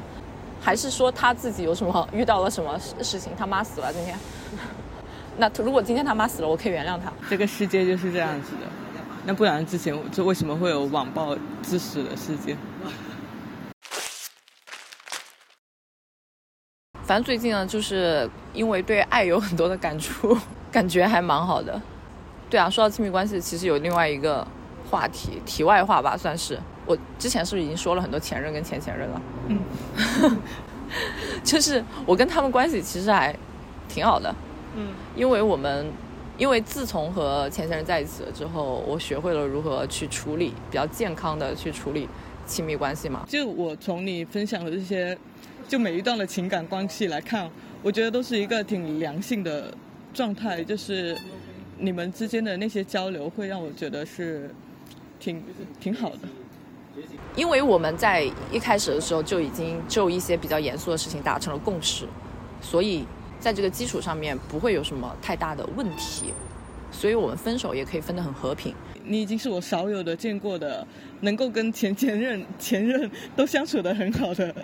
[0.60, 3.32] 还是说他自己有什么遇到了什么事情？
[3.36, 4.14] 他妈死了今天？
[5.38, 7.10] 那如果今天他妈死了，我可以原谅他。
[7.30, 8.66] 这个世界就是这样子的。
[9.24, 12.56] 那不然之前就为什么会有网暴致死的事件？
[17.10, 20.38] 反正最近呢，就是因为对爱有很多的感触，
[20.70, 21.82] 感觉还蛮好的。
[22.48, 24.46] 对啊，说到亲密关系，其实有另外一个
[24.88, 26.56] 话题，题外话吧，算是。
[26.86, 29.22] 我之前是不是已经说了很多前任跟前前任了？
[29.48, 29.58] 嗯，
[31.42, 33.34] 就是我跟他们关系其实还
[33.88, 34.32] 挺好的。
[34.76, 35.90] 嗯，因为我们。
[36.38, 42.08] 因为自从和前前任在一起了之后，我学会了如何去处理比较健康的去处理
[42.46, 43.26] 亲密关系嘛。
[43.28, 45.18] 就我从你分享的这些，
[45.70, 47.48] 就每一段的情感关系来看，
[47.80, 49.72] 我觉得都是一个挺良性的
[50.12, 50.64] 状态。
[50.64, 51.16] 就是
[51.78, 54.52] 你们之间的那些交流，会让我觉得是
[55.20, 55.40] 挺
[55.78, 56.18] 挺好的。
[57.36, 62.04] 因为我们在一开始的时候就已经就一些比较严肃的事情达成了共识，
[62.60, 63.04] 所以
[63.38, 66.34] 在这个基础上面不会有什么太大的问题，
[66.90, 68.74] 所以我们分手也可以分得很和平。
[69.10, 70.86] 你已经是我少有的见过的
[71.22, 74.54] 能够跟前前任、前任都相处的很好的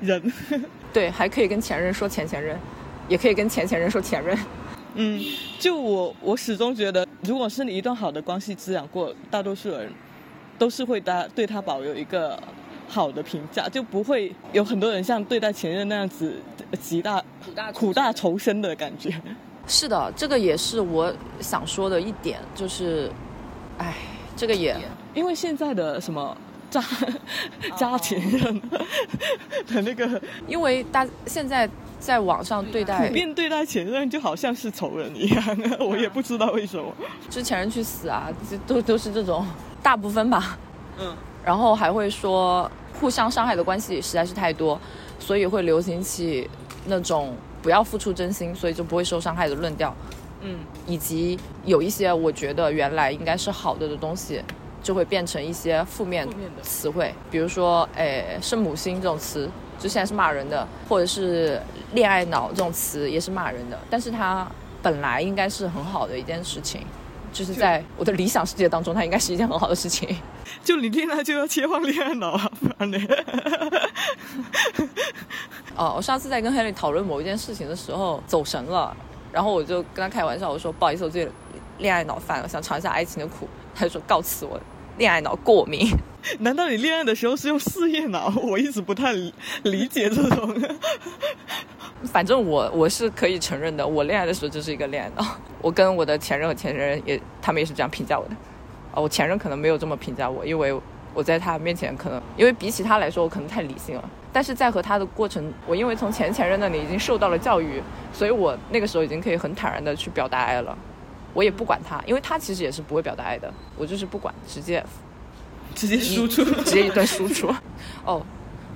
[0.00, 0.20] 人。
[0.92, 2.58] 对，还可以跟前任说前前任，
[3.08, 4.36] 也可以跟前前任说前任。
[4.96, 5.22] 嗯，
[5.60, 9.88] 就我我始终觉得，如果是你一段好的关系滋养过，大多数人
[10.58, 12.36] 都是会大对他保有一个
[12.88, 16.34] 好的评价，就不会有很多人像对待前任那样子
[16.82, 19.14] 极大苦大苦大仇深的感觉。
[19.64, 23.08] 是的，这个也是我想说的一点，就是，
[23.80, 23.94] 哎，
[24.36, 24.76] 这个也
[25.14, 26.36] 因为现在的什么
[26.70, 26.84] 渣
[27.78, 28.60] 渣前任
[29.66, 31.68] 的那个因为大现在
[31.98, 35.44] 在网上对待普遍对待前任就好像是仇人一样，
[35.80, 36.92] 我也不知道为什么。
[37.30, 39.46] 之前人去死啊，这都都是这种
[39.82, 40.58] 大部分吧。
[40.98, 42.70] 嗯，然后还会说
[43.00, 44.78] 互相伤害的关系实在是太多，
[45.18, 46.48] 所以会流行起
[46.86, 49.94] 那种不要付出真心，所以就不会受伤害的论调。
[50.42, 54.42] 嗯，以及有一些我觉得原来应该是好的的东西，
[54.82, 61.60] 就会变成一些负面的词汇，比如说，哎，圣母心这种词，就现在是骂人的，或者是
[61.92, 64.50] 恋爱脑这种词也是骂人的，但是它
[64.82, 66.80] 本来应该是很好的一件事情，
[67.32, 70.16] 就是在我的理想世界当中，它应该是一件很好的事情。
[70.64, 72.98] 就你恋爱就要切换恋爱脑啊，不然呢？
[75.76, 78.94] 哦，我上次在跟 Henry 讨论某一件事情的时候走神了，
[79.32, 81.32] 然后我就跟他开玩笑，我说不好意思，我最近
[81.78, 83.48] 恋爱脑犯了，想尝一下爱情的苦。
[83.74, 84.60] 他就说告辞，我
[84.98, 85.88] 恋爱脑过敏。
[86.40, 88.32] 难道你恋爱的时候是用事业脑？
[88.42, 90.54] 我一直不太理理解这种。
[92.04, 95.24] 反正我我是可以承认的，我恋爱的时候就是一个恋爱脑。
[95.62, 98.34] 我跟我的前任和前任也，他们也是这样评价我的。
[98.92, 100.78] 哦，我前任可能没有这么评价我，因为
[101.14, 104.10] 我在他面前可能，因为比起他来说，我可能太理性了。
[104.32, 107.82] 但是在和他的过程，我因为从前前任那里已经受到了教育，
[108.12, 110.76] 所以我那个时候已经可以很坦然的去表达爱了。
[111.32, 114.84] 我也不管他，因为他其实也是不会表达爱的，我就是不管，直接
[115.74, 117.52] 直接输出，直接一顿输出。
[118.04, 118.20] 哦，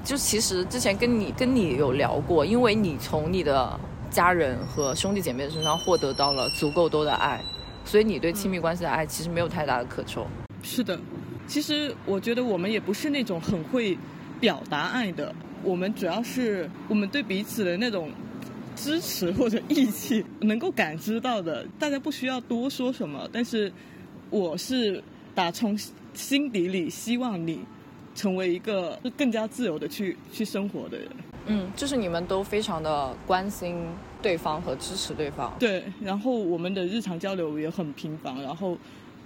[0.05, 3.79] 就其实之前跟你跟你有聊过，因为你从你的
[4.11, 7.41] 家人和兄弟姐妹身上获得到了足够多的爱，
[7.85, 10.27] 所以你对亲密关系的爱其实没有太大的渴求。
[10.63, 10.99] 是的，
[11.47, 13.97] 其实我觉得我们也不是那种很会
[14.41, 18.11] 表达爱的，我们主要是我们对彼此的那种
[18.75, 23.73] 支持或者义气能够感知到的，大家不需要多说什么，但是
[24.31, 25.03] 我是
[25.35, 25.79] 打从
[26.13, 27.61] 心底里希望你
[28.15, 31.09] 成为一个更加自由的去去生活的人。
[31.47, 33.77] 嗯，就是你们都非常的关心
[34.23, 35.55] 对方和支持对方。
[35.59, 38.79] 对，然后我们的日常交流也很频繁，然后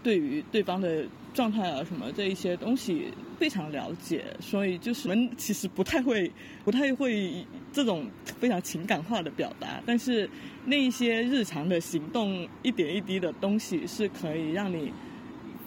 [0.03, 6.31] 对于对方的状态啊什么这一些东西非常了解，所以就是我们其实不太会
[6.65, 10.29] 不太会这种非常情感化的表达，但是
[10.65, 14.93] 那一些日常的行动一点一滴的东西是可以让你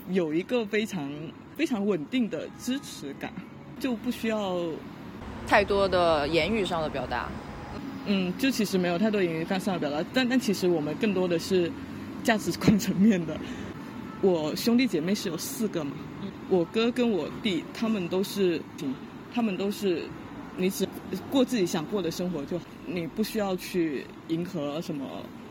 [0.10, 1.10] 有一个非常
[1.56, 3.32] 非常稳定的支持感，
[3.80, 4.60] 就不需要
[5.48, 7.30] 太多的言语上的表达。
[8.08, 11.72] 嗯，就其实没有太多言语上的表达，但但其实我们更多的是
[12.24, 13.38] 价值观层面的。
[14.22, 15.92] 我兄弟姐妹是有四个嘛，
[16.50, 18.62] 我哥跟我弟他们都是，
[19.34, 20.04] 他们都是，
[20.58, 20.88] 你只
[21.30, 25.06] 过自己想过的生活就，你不需要去迎合什么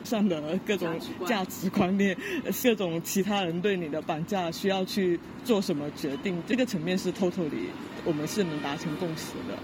[0.05, 0.89] 上的各种
[1.27, 2.16] 价值观念，
[2.62, 7.66] 各种其他人对你的绑架，需要去做什么决定，这个层面是 totally
[8.05, 9.59] 我们是能达成共识的。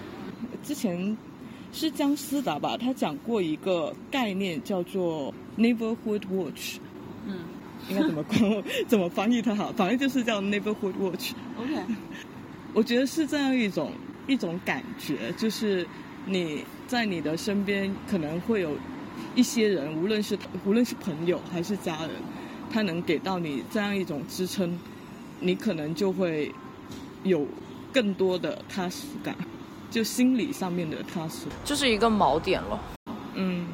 [0.64, 1.16] 之前
[1.72, 6.78] 是姜思达吧，他讲过一个概念叫做 neighborhood watch，
[7.26, 7.38] 嗯
[7.88, 8.40] 应该怎么关
[8.88, 9.72] 怎么翻译它好？
[9.72, 11.32] 反正就是叫 neighborhood watch。
[11.58, 11.82] ，OK，
[12.74, 13.92] 我觉得是这样一种
[14.26, 15.86] 一种感觉，就是
[16.26, 18.76] 你在你的身边可能会有
[19.34, 22.10] 一些人，无论是无论是朋友还是家人，
[22.72, 24.78] 他能给到你这样一种支撑，
[25.40, 26.52] 你可能就会
[27.22, 27.46] 有
[27.92, 29.36] 更多的踏实感，
[29.90, 31.46] 就心理上面的踏实。
[31.64, 32.80] 就是一个锚点了。
[33.34, 33.66] 嗯，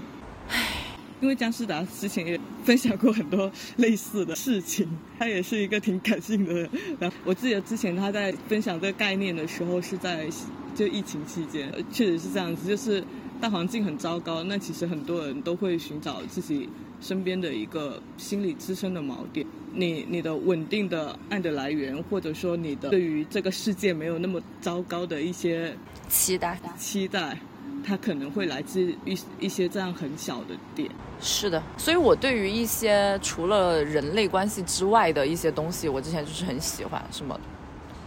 [1.22, 4.86] 因为姜思达之前也分享过很多类似的事情，
[5.18, 6.68] 他也是一个挺感性的人。
[6.98, 10.28] 然后我记得之前他在分享这个概念的时候是在
[10.74, 13.02] 就疫情期间，呃确实是这样子，就是
[13.40, 16.68] 大环境很糟糕，那其实很多人都会寻找自己
[17.00, 19.46] 身边的一个心理支撑的锚点。
[19.74, 25.74] 你你的稳定的爱的来源，或者说你的对于这个世界没有那么糟糕的一些
[26.08, 27.38] 期待期待，
[27.84, 30.90] 它可能会来自一一些这样很小的点。
[31.20, 37.38] 是的，所以我对于一些除了人类关系之外的一些东西，我之前就是很喜欢，什么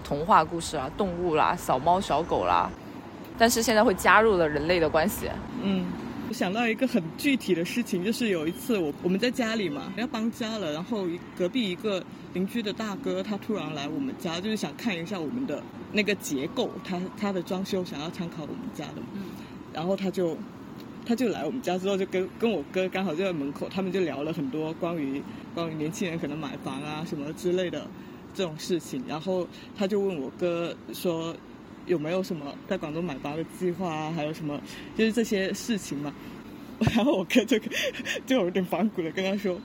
[0.03, 2.69] 童话故事啊、动物啦、小猫小狗啦，
[3.37, 5.29] 但是现在会加入了人类的关系。
[5.63, 5.85] 嗯，
[6.27, 11.05] 我想到一个很具体的事情，就是有一次我我们在家里嘛，要搬家了，然后
[11.37, 12.03] 隔壁一个
[12.33, 15.63] 邻居的大哥他突然来我们家，就是想看一下我们的
[15.93, 19.07] 那个结构，他他的装修想要参考我们家的嘛，
[19.75, 20.35] 然后他就。
[21.07, 25.21] 他就来我们家之后，就跟跟我哥刚好就在门口，他们就聊了很多关于
[25.53, 27.87] 关于年轻人可能买房啊什么之类的
[28.33, 29.03] 这种事情。
[29.07, 29.47] 然后
[29.77, 31.35] 他就问我哥说
[31.85, 34.59] 有没有什么在广东买房的计划啊，还有什么
[34.97, 36.11] 就是这些事情嘛。
[36.95, 37.55] 然后我哥就
[38.25, 39.55] 就有点反骨的跟他说。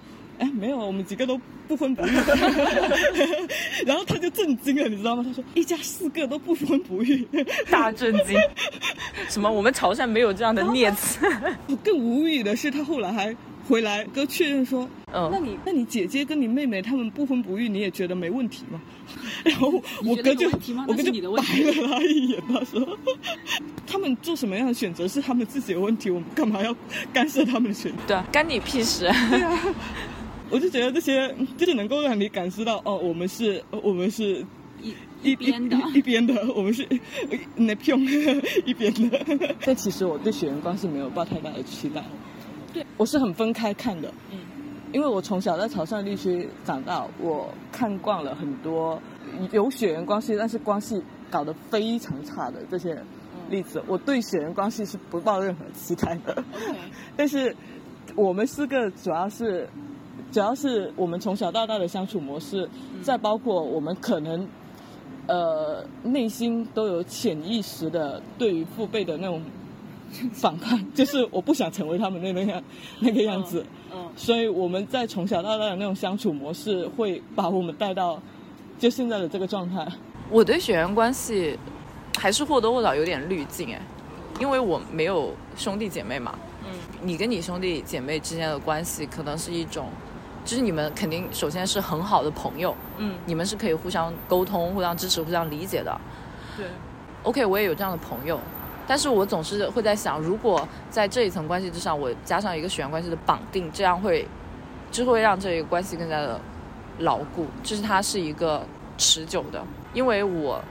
[0.40, 1.38] 哎，没有，我们几个都
[1.68, 2.10] 不婚不育。
[3.86, 5.22] 然后他就震惊了，你知道吗？
[5.26, 7.26] 他说一家四个都不婚不育，
[7.70, 8.38] 大震惊。
[9.28, 9.50] 什么？
[9.50, 11.18] 我们潮汕没有这样的孽子。
[11.84, 13.36] 更无语的是，他后来还
[13.68, 18.80] 回来跟确认说：“嗯，那你那你姐姐跟你妹妹他们不婚不育，你也觉得没问题吗？”
[19.44, 19.68] 然后
[20.04, 20.48] 我哥就
[20.86, 22.98] 我哥就白了他一眼，他说
[23.86, 26.74] ：“他们做什么样的选择是他们自己的问题，我们干嘛要
[27.12, 27.98] 干涉他们的选择？
[28.06, 29.58] 对啊，干你屁事。”对啊。
[30.50, 34.44] 我就觉得这些就是能够让你感受到哦，我们是，我们是
[34.82, 36.84] 一一边的，一边的，我们是
[37.54, 37.96] 那片
[38.66, 39.54] 一边的。
[39.64, 42.02] 但其实我对血缘关系没有抱太大的期待，
[42.72, 44.12] 对我是很分开看的。
[44.32, 44.38] 嗯，
[44.92, 49.00] 因为我从小在潮汕地区长大，我看惯了很多
[49.52, 53.00] 有血缘关系，但是关系搞得非常差的这些
[53.50, 53.80] 例子。
[53.86, 56.42] 我对血缘关系是不抱任何期待的。
[57.16, 57.54] 但是
[58.16, 59.68] 我们四个主要是。
[60.32, 62.68] 主要是我们从小到大的相处模式，
[63.02, 64.46] 再包括我们可能，
[65.26, 69.42] 呃，内心都有潜意识的对于父辈的那种
[70.32, 72.62] 反抗，就是我不想成为他们那那样
[73.00, 73.66] 那个样子。
[73.92, 74.08] 嗯。
[74.14, 78.22] 所以我们在从小到大的那种相处模式，会把我们带到
[78.78, 79.84] 就现在的这个状态。
[80.30, 81.58] 我对血缘关系
[82.16, 83.82] 还是或多或少有点滤镜哎，
[84.38, 86.38] 因为我没有兄弟姐妹嘛。
[86.64, 86.78] 嗯。
[87.02, 89.88] 你跟你兄弟姐妹之间的关系，可能是一种。
[90.44, 96.00] 就是你们肯定首先是很好的朋友，嗯，你们是可以互相沟通、互相支持、互相理解的，
[96.56, 96.66] 对。
[97.22, 98.40] OK，我也有这样的朋友，
[98.86, 104.26] 但是我总是会在想，如果在这一层关系之上，我加上一个血缘关系的绑定，这样会，
[104.90, 106.40] 就会让这个关系更加的
[107.00, 108.64] 牢固，就是它是一个
[108.96, 109.62] 持久的。
[109.92, 110.62] 因为我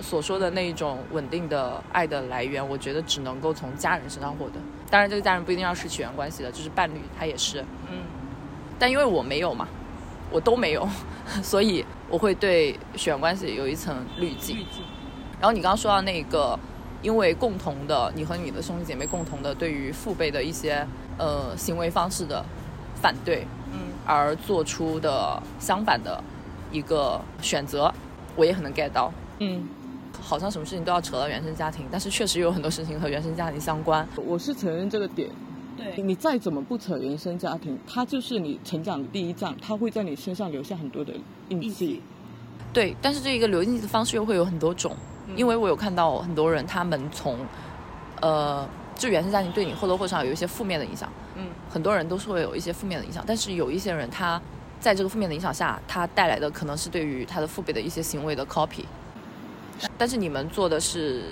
[0.00, 4.54] 所说的那一种稳定的爱的来源，我觉得只能够从家人身上获得。
[4.90, 7.98] 当然，这个家人不一定要是血缘关系的，就是伴侣，他也是，嗯。
[8.78, 9.68] 但因为我没有嘛，
[10.30, 10.88] 我都没有，
[11.42, 14.66] 所以我会对血缘关系有一层滤镜。
[15.40, 16.58] 然后你刚刚说到那个，
[17.02, 20.86] 因为共同的，你和你的兄弟姐妹共同的对于父辈的一些
[21.18, 22.44] 呃行为方式的
[22.94, 26.22] 反对，嗯，而做出的相反的
[26.70, 27.92] 一个选择，
[28.36, 29.12] 我也很能 get 到。
[29.40, 29.68] 嗯，
[30.20, 34.06] 好像什么事情都要扯到原生家庭，但是确实有很多事情和原生家庭相关。
[34.16, 35.28] 我是承认这个点。
[35.96, 41.12] 你再怎么不扯原生家庭，它就是你成长的第一站，它会在你身上留下很多的
[41.48, 42.00] 印记。
[42.72, 44.96] 对，但是这一个留印记的方式又会有很多种，
[45.36, 47.36] 因为我有看到很多人，他们从，
[48.20, 48.66] 呃，
[48.96, 51.08] 就原生家庭对你或多或少有一些负面的影响。
[51.36, 54.40] 嗯，很多人都是会有一些负面的影响，但是有一些人，他
[54.80, 58.84] 在这个负面的影响下，他带来的可能是对于他的父辈的一些行为的 copy。
[59.98, 61.22] 但是你们做的是。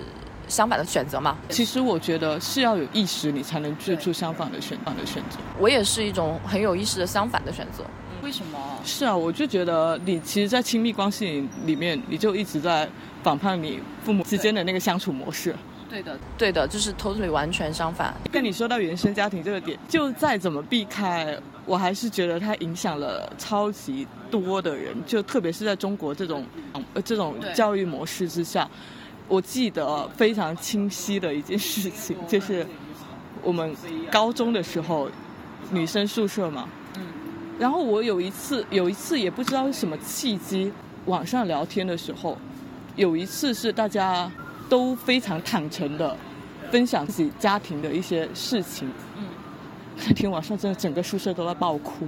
[0.51, 5.37] 相反的选择嘛，其实我觉得是要有意识，你才能做出相反的选反的选择。
[5.57, 7.85] 我也是一种很有意识的相反的选择。
[8.21, 8.59] 为什么？
[8.83, 12.87] 是啊，我就觉得你其实，在亲密关系里面，你就一直在
[13.23, 15.55] 反叛你父母之间的那个相处模式。
[15.89, 18.13] 对的，对的，就是 totally 完全相反。
[18.31, 26.45] 跟你说到原生家庭这个点，就再怎么避开，我还是觉得它影响了超级多的人，就特别是在中国这种
[26.93, 28.69] 呃这种教育模式之下。
[29.31, 32.67] 我记得非常清晰的一件事情，就是
[33.41, 33.73] 我们
[34.11, 35.09] 高中的时候，
[35.69, 36.67] 女生宿舍嘛，
[36.97, 37.03] 嗯，
[37.57, 40.69] 然后我有一次，有一次也不知道是什么契机，
[41.05, 42.37] 网上聊天的时候，
[42.97, 44.29] 有一次是大家
[44.67, 46.13] 都非常坦诚的
[46.69, 49.23] 分享自己家庭的一些事情，嗯，
[50.05, 52.05] 那天晚上真的整个宿舍都在爆哭，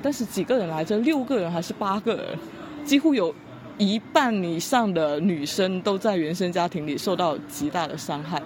[0.00, 2.38] 但是几个人来着，六个人还是八个人，
[2.84, 3.34] 几乎有。
[3.78, 8.40] 一半以上的女生都在原生家庭里受到极大的伤害，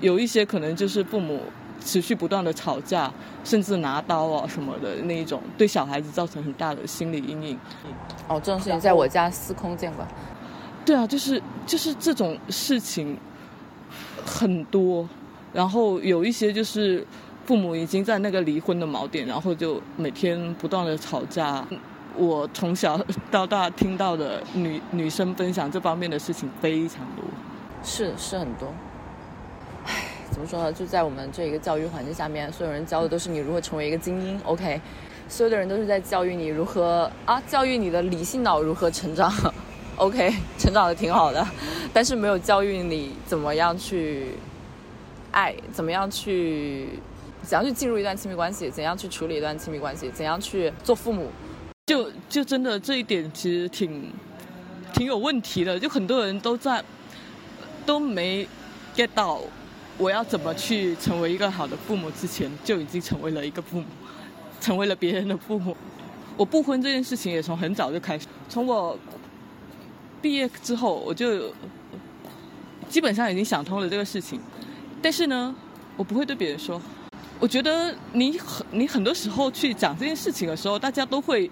[0.00, 1.40] 有一些可能就是父母
[1.80, 3.10] 持续不断的吵架，
[3.44, 7.58] 甚至拿刀啊什么的那一种，对小孩子造成很大的心理阴影。
[8.28, 10.06] 哦，这种事情在我家司空见惯。
[10.84, 13.16] 对啊，就是就是这种事情
[14.26, 15.08] 很多，
[15.52, 17.06] 然后有一些就是
[17.46, 21.64] 父母已经在那个离婚的锚点，然后就每天不断的吵架。
[22.20, 23.00] 我从小
[23.30, 27.24] 到大听到的女女生分享这方面的事情非常多。
[27.82, 28.68] 是是很多。
[29.86, 30.70] 唉，怎么说呢？
[30.70, 34.38] 就在我们这一个教育环境下面，所有人教的都是你如何成为一个精英。
[34.44, 34.78] OK，
[35.30, 39.32] 所有的人都是在教育你如何啊，教育你的理性脑如何成长。
[39.96, 41.46] OK，成长的挺好的，
[41.90, 44.34] 但是没有教育你怎么样去
[45.30, 46.86] 爱，怎么样去
[47.40, 51.30] 怎样去进入一段亲密关系，怎样去处理一段亲密关系，怎样去做父母。
[51.90, 54.12] 就就真的这一点其实挺
[54.94, 56.80] 挺有问题的，就很多人都在
[57.84, 58.46] 都没
[58.94, 59.40] get 到
[59.98, 63.86] 我要怎么去成为一个好的父母之前，就已经成为了一个父母，
[64.60, 65.76] 成为了别人的父母。
[66.36, 68.96] 我不婚这件事情也从很早就开始，从我
[70.22, 71.52] 毕业之后，我就
[72.88, 74.40] 基本上已经想通了这个事情。
[75.02, 75.52] 但是呢，
[75.96, 76.80] 我不会对别人说。
[77.40, 81.50] 我觉得你很你很多时候去讲这件事情的时候，大家都会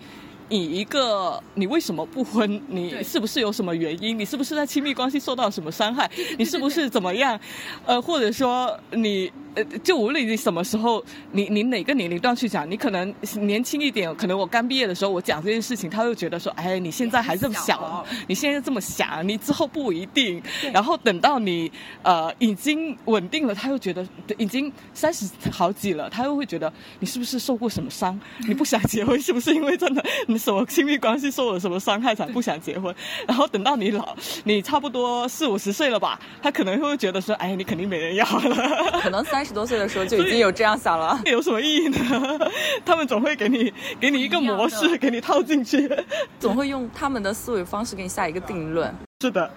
[0.49, 7.39] 以一个你为什么不婚，你是不是有什么原因，你是不是在亲密关系受到什么伤害，你是不是怎么样，
[7.85, 9.31] 呃，或者说你。
[9.55, 20.41] 呃，就无论你什么时候，你你哪个年龄段去讲，你可能年轻一点，可能我刚毕业的时候我讲这件事情，他会觉得说，哎，你现在还这么小，你现在这么想，你之后不一定。
[20.73, 21.71] 然后等到你
[22.03, 28.19] 呃已经稳定了，他又觉得已经三十好几了，他又会觉得你是不是受过什么伤？
[28.47, 32.95] 你不想结婚是不是因为真的你什么亲密关系受了什么伤害才不想结婚？
[33.27, 39.01] 然后等到你老，你差不多四五十岁了吧，他可能会觉得说，哎，你肯定没人要了。
[39.03, 39.48] 可能三。
[39.49, 41.99] 十多岁的时候就已经有这样想了，有什么意义呢？
[42.85, 45.91] 他们总会给你给你一个模式，给你套进去，
[46.39, 48.95] 总会用他们的思维方式给你下一个定论。
[49.23, 49.51] 是的，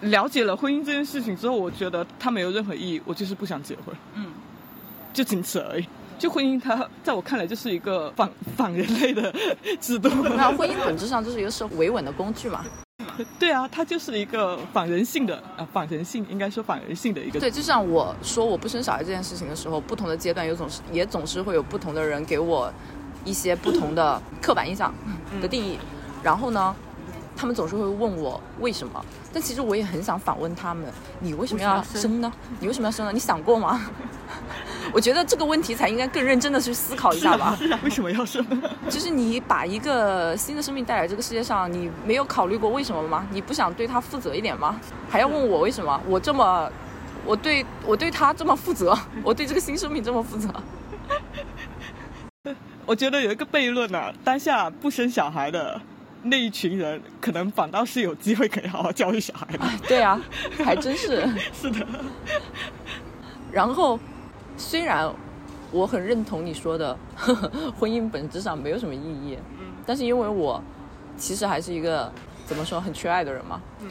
[0.00, 3.94] 了解了婚姻这件事情之后，我觉得它没有任何意义，我就是不想结婚。
[4.14, 4.32] 嗯，
[5.12, 5.84] 就仅此而已。
[6.18, 9.30] 就婚姻，它在我看来就是一个反反人类的
[9.78, 10.08] 制度。
[10.34, 12.64] 那婚姻本质上就是一个社会维稳的工具嘛。
[13.38, 17.38] 对啊，它就是一个反人性的啊，反人性应该说反人性的一个。
[17.40, 22.72] 对，就像我说我不生小孩这件事情的时候，不同的阶段有总是也总是会有不同的人给我
[23.24, 24.92] 一些不同的 刻板印象
[25.40, 25.78] 的定义，
[26.22, 26.74] 然后呢，
[27.36, 30.84] 他们总是会问我为什么，但其实我也很想反问他们，
[31.20, 32.32] 你为什么要生呢？
[32.60, 33.12] 你为什么要生呢？
[33.12, 33.80] 你想过吗？
[34.92, 37.58] 我觉得这个问题才应该更认真的去思考一下吧。
[37.82, 38.44] 为什么要生？
[38.88, 43.26] 就是你把一个新的生命带来这个世界上，你没有考虑过为什么吗？
[43.30, 44.78] 你不想对他负责一点吗？
[45.08, 46.00] 还要问我为什么？
[46.06, 46.70] 我这么，
[47.24, 50.48] 我对我对他这么负责，我对这个新生命这么负责。
[52.86, 55.80] 我觉得有一个悖论啊，当下不生小孩的
[56.24, 59.64] 那一群人，可能反倒是有机会可以好好教育小孩的。
[59.88, 60.20] 对啊，
[60.64, 61.26] 还真是。
[61.52, 61.86] 是的。
[63.50, 63.98] 然后。
[64.56, 65.12] 虽然
[65.72, 69.66] 我很认同你说的呵呵， 婚姻本质上没有什么意义，嗯。
[69.84, 70.62] 但是因为我
[71.16, 72.10] 其实还是一个
[72.46, 73.88] 怎么说很缺爱的人嘛，嗯。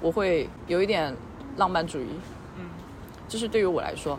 [0.00, 1.14] 我会有一点
[1.56, 2.06] 浪漫主义，
[2.58, 2.64] 嗯。
[3.28, 4.18] 就是对于我来说，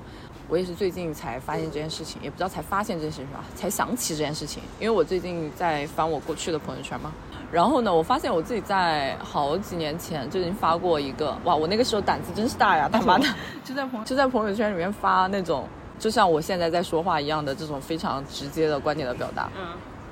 [0.49, 7.13] 我也是最近才发现这件事情，也不知道才发现这件事情吧，才想起这件事情，因为我最近在翻我过去的朋友圈嘛，
[7.51, 13.25] 然后呢，我发现我自己在好几年前就已经发过一个，哇，我那个时候胆子真是大呀，他妈的，
[13.63, 15.65] 就在朋就在朋友圈里面发那种。
[15.97, 19.65] 就像我现在在说话一样的这种非常直接的观点的表达，嗯，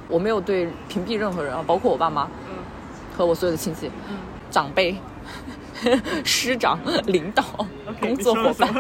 [0.08, 2.56] 我没有对屏蔽任何人啊，包括我爸妈，嗯，
[3.18, 4.16] 和我所有的亲戚，嗯，
[4.50, 4.96] 长辈，
[6.24, 7.44] 师长、领导、
[8.00, 8.74] 工作伙伴，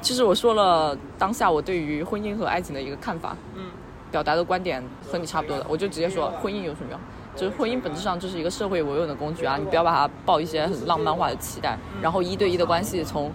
[0.00, 3.64] 其实 我说了当下我对于婚姻和爱情的一个看法，嗯，
[4.10, 6.98] 表达的观点和你差不多的，我就直接说婚姻有什么用？
[7.36, 13.30] 就是婚姻本质上就是一个社会维稳的工具啊，你不要把它抱一些很浪漫化的期待，然后一对一的关系从。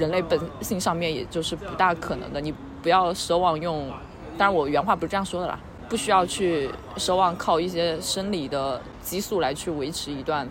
[0.00, 2.40] 人类本性上面，也就是不大可能的。
[2.40, 3.88] 你不要奢望用，
[4.38, 10.48] 当然我原话不是这样说的啦，不需要去奢望靠一些生理的激素来去维持一段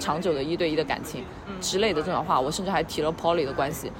[0.00, 1.22] 长久的一对一的感情
[1.60, 2.40] 之类的这种话。
[2.40, 3.92] 我甚至还提了 Polly 的关系，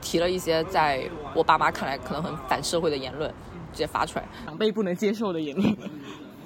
[0.00, 3.30] 提了一些在我爸妈看来可能很反社会的言论，
[3.72, 5.76] 直接发出来，长辈不能接受的言论。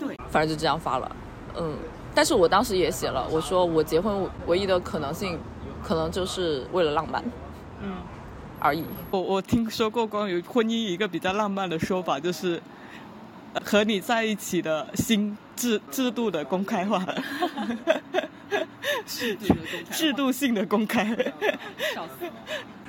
[0.00, 1.16] 对，反正就这样发了。
[1.56, 1.76] 嗯，
[2.12, 5.38] 但是我当时也写了，我说我结婚唯一的可能性，
[5.84, 7.22] 可能就是为了浪漫。
[7.84, 7.92] 嗯，
[8.58, 8.84] 而已。
[9.10, 12.60] 我我听说过关于婚姻一个比较浪漫的说法，就是
[13.64, 17.04] 和你在一起的新制 制度的公开化，
[19.06, 19.54] 制度
[19.90, 21.04] 制度性的公开。
[21.94, 22.26] 笑死。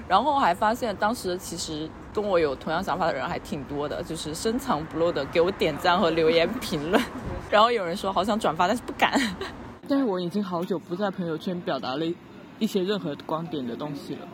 [0.08, 7.04] 然后还发现，当时其实跟我有同样想法的人还挺多的，就是深藏不露的给我点赞和留言评论。
[7.50, 9.20] 然后有人说好想转发，但是不敢。
[9.88, 12.06] 但是我已经好久不在朋友圈表达了
[12.60, 14.28] 一些任何观点的东西了。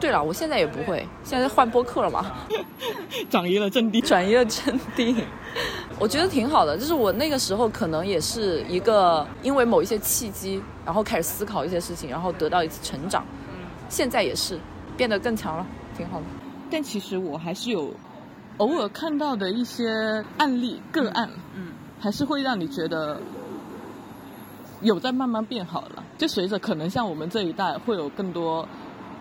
[0.00, 2.24] 对了，我现在也不会，现在换播客了嘛，
[3.28, 5.14] 转移了阵地，转移了阵地。
[5.98, 13.22] 我觉得挺好的，就是我那个时候可能也是一个因为某一些契机，然后开始思考一些事情，然后得到一次成长。
[13.50, 14.58] 嗯，现在也是
[14.96, 16.24] 变得更强了，挺好的。
[16.70, 17.92] 但其实我还是有
[18.56, 23.20] 偶尔看到的一些案例个案，嗯，还是会让你觉得
[24.80, 26.02] 有在慢慢变好了。
[26.16, 28.66] 就随着可能像我们这一代会有更多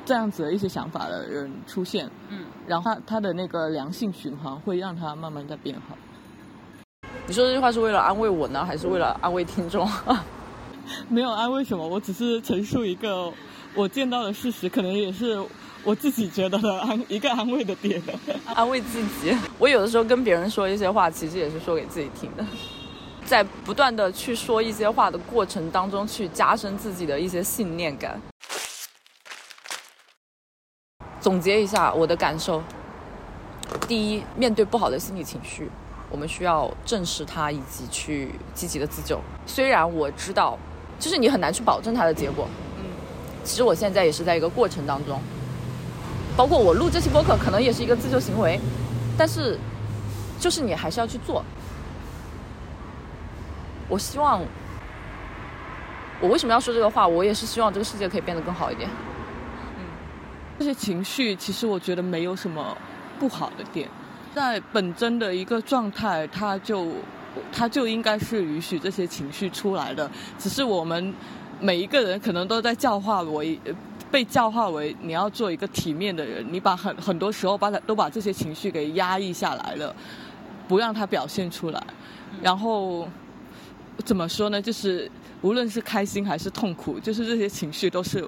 [0.06, 5.96] 这样子的一些想法的人出现，嗯，然后他他的那个良性循环会让他慢慢在变好。
[7.28, 9.88] 你说这句话是为了安慰我呢，还是为了安慰听众？
[11.08, 13.32] 没有安慰什么，我只是陈述一个
[13.76, 15.40] 我见到的事实，可能也是
[15.84, 18.02] 我自己觉得的安一个安慰的点。
[18.56, 22.44] 安慰自己，我有的时候跟别人说一些话，其实也是说给自己听的，
[23.26, 28.20] 在不断的去说一些话的过程当中，去加深自己的一些信念感。
[31.20, 32.64] 总结一下我的感受：
[33.88, 35.70] 第一，面对不好的心理情绪。
[36.10, 39.20] 我们需要正视它，以及去积极的自救。
[39.46, 40.58] 虽然我知道，
[41.00, 42.48] 就是你很难去保证它的结果。
[42.78, 42.86] 嗯，
[43.44, 45.22] 其实我现在也是在一个过程当中，
[46.36, 48.60] 包括我录这期播客，可能也是一个自救行为。
[49.16, 49.60] 但是，
[50.40, 51.44] 就是你还是要去做。
[53.88, 54.42] 我希望，
[56.22, 57.08] 我为什么要说这个话？
[57.08, 58.90] 我也是希望这个世界可以变得更好一点。
[60.60, 62.78] 这些情绪其实我觉得没有什么
[63.18, 63.88] 不好的点。
[64.36, 66.92] 在本真的一个状态，他就
[67.50, 70.12] 他就应该是允许这些情绪出来的。
[70.38, 71.14] 只是我们
[71.62, 73.58] 每一个人可能都在教化为
[74.12, 79.96] 被教化为你要做一个体面的人，你把很很多时候把它都把这些情绪给压抑下来了，
[80.68, 81.82] 不让它表现出来。
[82.42, 83.08] 然后
[84.04, 84.62] 怎么说呢？
[84.62, 85.10] 就是
[85.42, 88.28] 无论是开心还是痛苦，就是这些情绪都是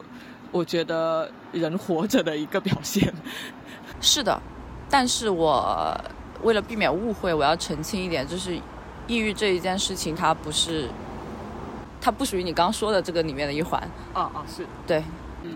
[0.51, 3.13] 我觉得人活着的一个表现。
[4.01, 4.39] 是的。
[4.89, 5.97] 但是我
[6.43, 8.53] 为了避免误会，我要澄清一点，就是
[9.07, 10.89] 抑郁这一件事情，它不是，
[12.01, 13.81] 它不属于你刚刚说的这个里面的一环。
[14.13, 15.01] 啊啊，是对，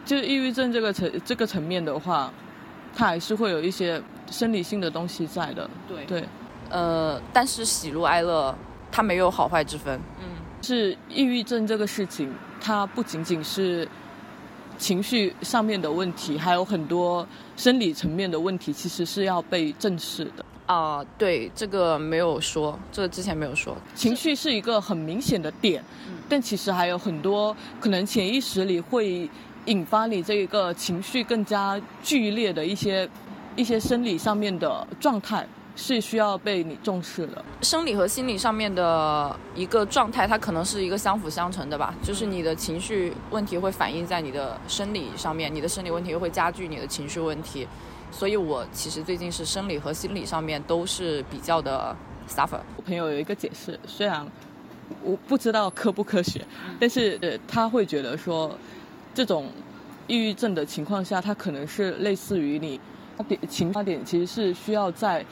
[0.05, 2.31] 就是抑郁症这个层这个层面的话，
[2.95, 5.69] 它还是会有一些生理性的东西在的。
[5.85, 6.23] 对对，
[6.69, 8.57] 呃，但是喜怒哀乐
[8.89, 9.99] 它没有好坏之分。
[10.21, 10.27] 嗯，
[10.61, 13.85] 是抑郁症这个事情，它不仅仅是。
[14.77, 20.45] 情绪上面的问题，还有很多生理层面的问题，其实是要被正视的。
[20.65, 23.77] 啊，对，这个没有说，这个之前没有说。
[23.93, 25.83] 情绪是一个很明显的点，
[26.27, 29.29] 但其实还有很多可能潜意识里会
[29.65, 33.07] 引发你这个情绪更加剧烈的一些
[33.55, 35.47] 一些生理上面的状态。
[35.75, 37.43] 是需要被你重视的。
[37.61, 41.93] 生理和心理上面的一个状态，它可能是一个相辅相成的吧。
[42.01, 47.67] 就是你的情绪问题会反映在你的生理上面，你的生理问题又会加剧你的情绪问题。
[48.09, 51.93] 所以我其实最近是生理和心理上面都是比较的
[52.29, 52.59] suffer。
[52.77, 54.25] 我朋友有一个解释，虽然
[55.03, 56.41] 我不知道科不科学，
[56.79, 58.57] 但是呃他会觉得说，
[59.13, 59.51] 这种
[60.07, 62.79] 抑郁症的情况下，它可能是类似于你
[63.27, 65.25] 点情发点，其实是需要在。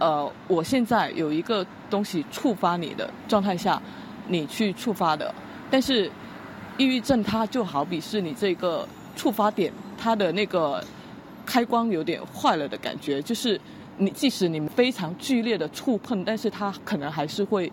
[0.00, 3.80] 呃，我现在有一个东西触发你的状态下，
[4.26, 5.32] 你去触发的。
[5.70, 6.10] 但是，
[6.78, 10.82] 抑郁症它就好比是你这个触发点，它的那个
[11.44, 13.20] 开关有点坏了的感觉。
[13.20, 13.60] 就是
[13.98, 17.70] 你即使你非常剧烈的触碰，但是它可能还是会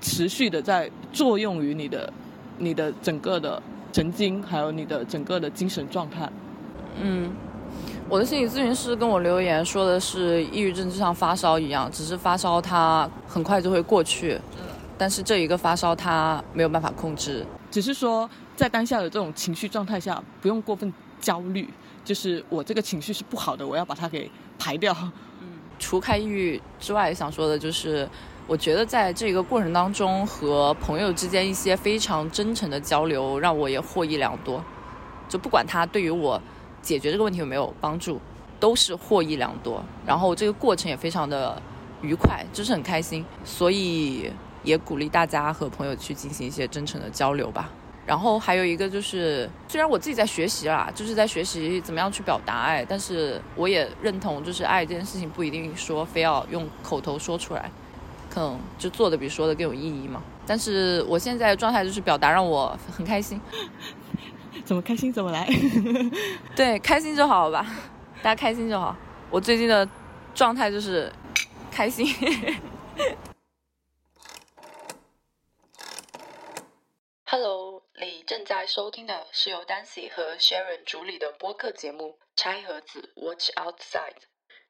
[0.00, 2.10] 持续的在作用于你的、
[2.56, 6.26] 你的整个的神经，还有你的整个的精神状态。
[7.00, 7.30] 嗯。
[8.10, 14.36] 我的心理咨询师跟我留言说的是，抑郁症就像发烧一样，只是发烧它很快就会过去，
[14.98, 21.72] 但是这一个发烧它没有办法控制，只是说在当下的这种情绪状态下，不用过分焦虑，
[22.04, 24.28] 就是我这个情绪是不好的，我要把它给
[24.58, 24.92] 排掉。
[25.40, 25.46] 嗯，
[25.78, 28.08] 除开抑郁之外，想说的就是，
[28.48, 34.60] 我觉得在这个过程当中和朋友之间一些非常真诚的交流，让我也获益良多，
[35.28, 36.42] 就不管他对于我。
[36.82, 38.20] 解决这个问题有没有帮助，
[38.58, 39.82] 都是获益良多。
[40.06, 41.60] 然后这个过程也非常的
[42.02, 43.24] 愉快，就是很开心。
[43.44, 44.32] 所以
[44.62, 47.70] 也鼓励大家和朋友去进行一些真诚的交流吧。
[48.06, 57.70] 然后还有一个就是，虽然我自己在学习啦，就是在学习怎么样去表达爱，但是我也认同，就是爱这件事情不一定说非要用口头说出来，
[58.28, 60.20] 可能就做的比说的更有意义嘛。
[60.44, 63.40] 但是我现在状态就是表达让我很开心。
[64.64, 65.48] 怎么开心怎么来，
[66.56, 67.64] 对，开心就好吧，
[68.22, 68.96] 大家开心就好。
[69.30, 69.88] 我最近的
[70.34, 71.12] 状态就是
[71.70, 72.06] 开心。
[77.24, 84.14] Hello，你正在收听的是由 Dancy 和 Sharon 主理的播客节目《拆盒子 Watch Outside》。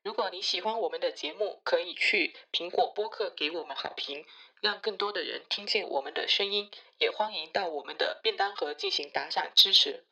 [0.02, 4.24] 如果你喜欢我们的节目，可以去苹果播客给我们好评，
[4.60, 6.70] 让更多的人听见我们的声音。
[6.98, 10.04] 也欢迎到我们的便当盒进行打赏支持。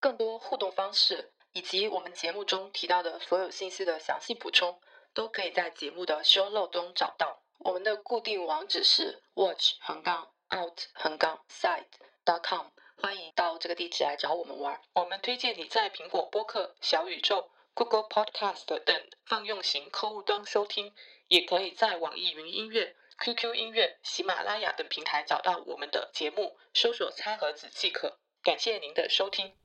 [0.00, 4.80] 更多互动方式以及我们节目中提到的所有信息的详细补充，
[5.14, 7.42] 都可以在节目的 show note 中找到。
[7.58, 11.86] 我们的固定网址是 watch 横杠 out 横杠 side
[12.24, 14.80] dot com，欢迎到这个地址来找我们玩。
[14.94, 17.50] 我们推荐你在苹果播客、小宇宙。
[17.74, 20.94] Google Podcast 等泛用型客户端收听，
[21.28, 28.18] 也可以在网易云音乐、QQ 音乐、喜马拉雅等平台找到我们的节目，搜索“餐盒子”即可。
[28.42, 29.56] 感谢您的收听。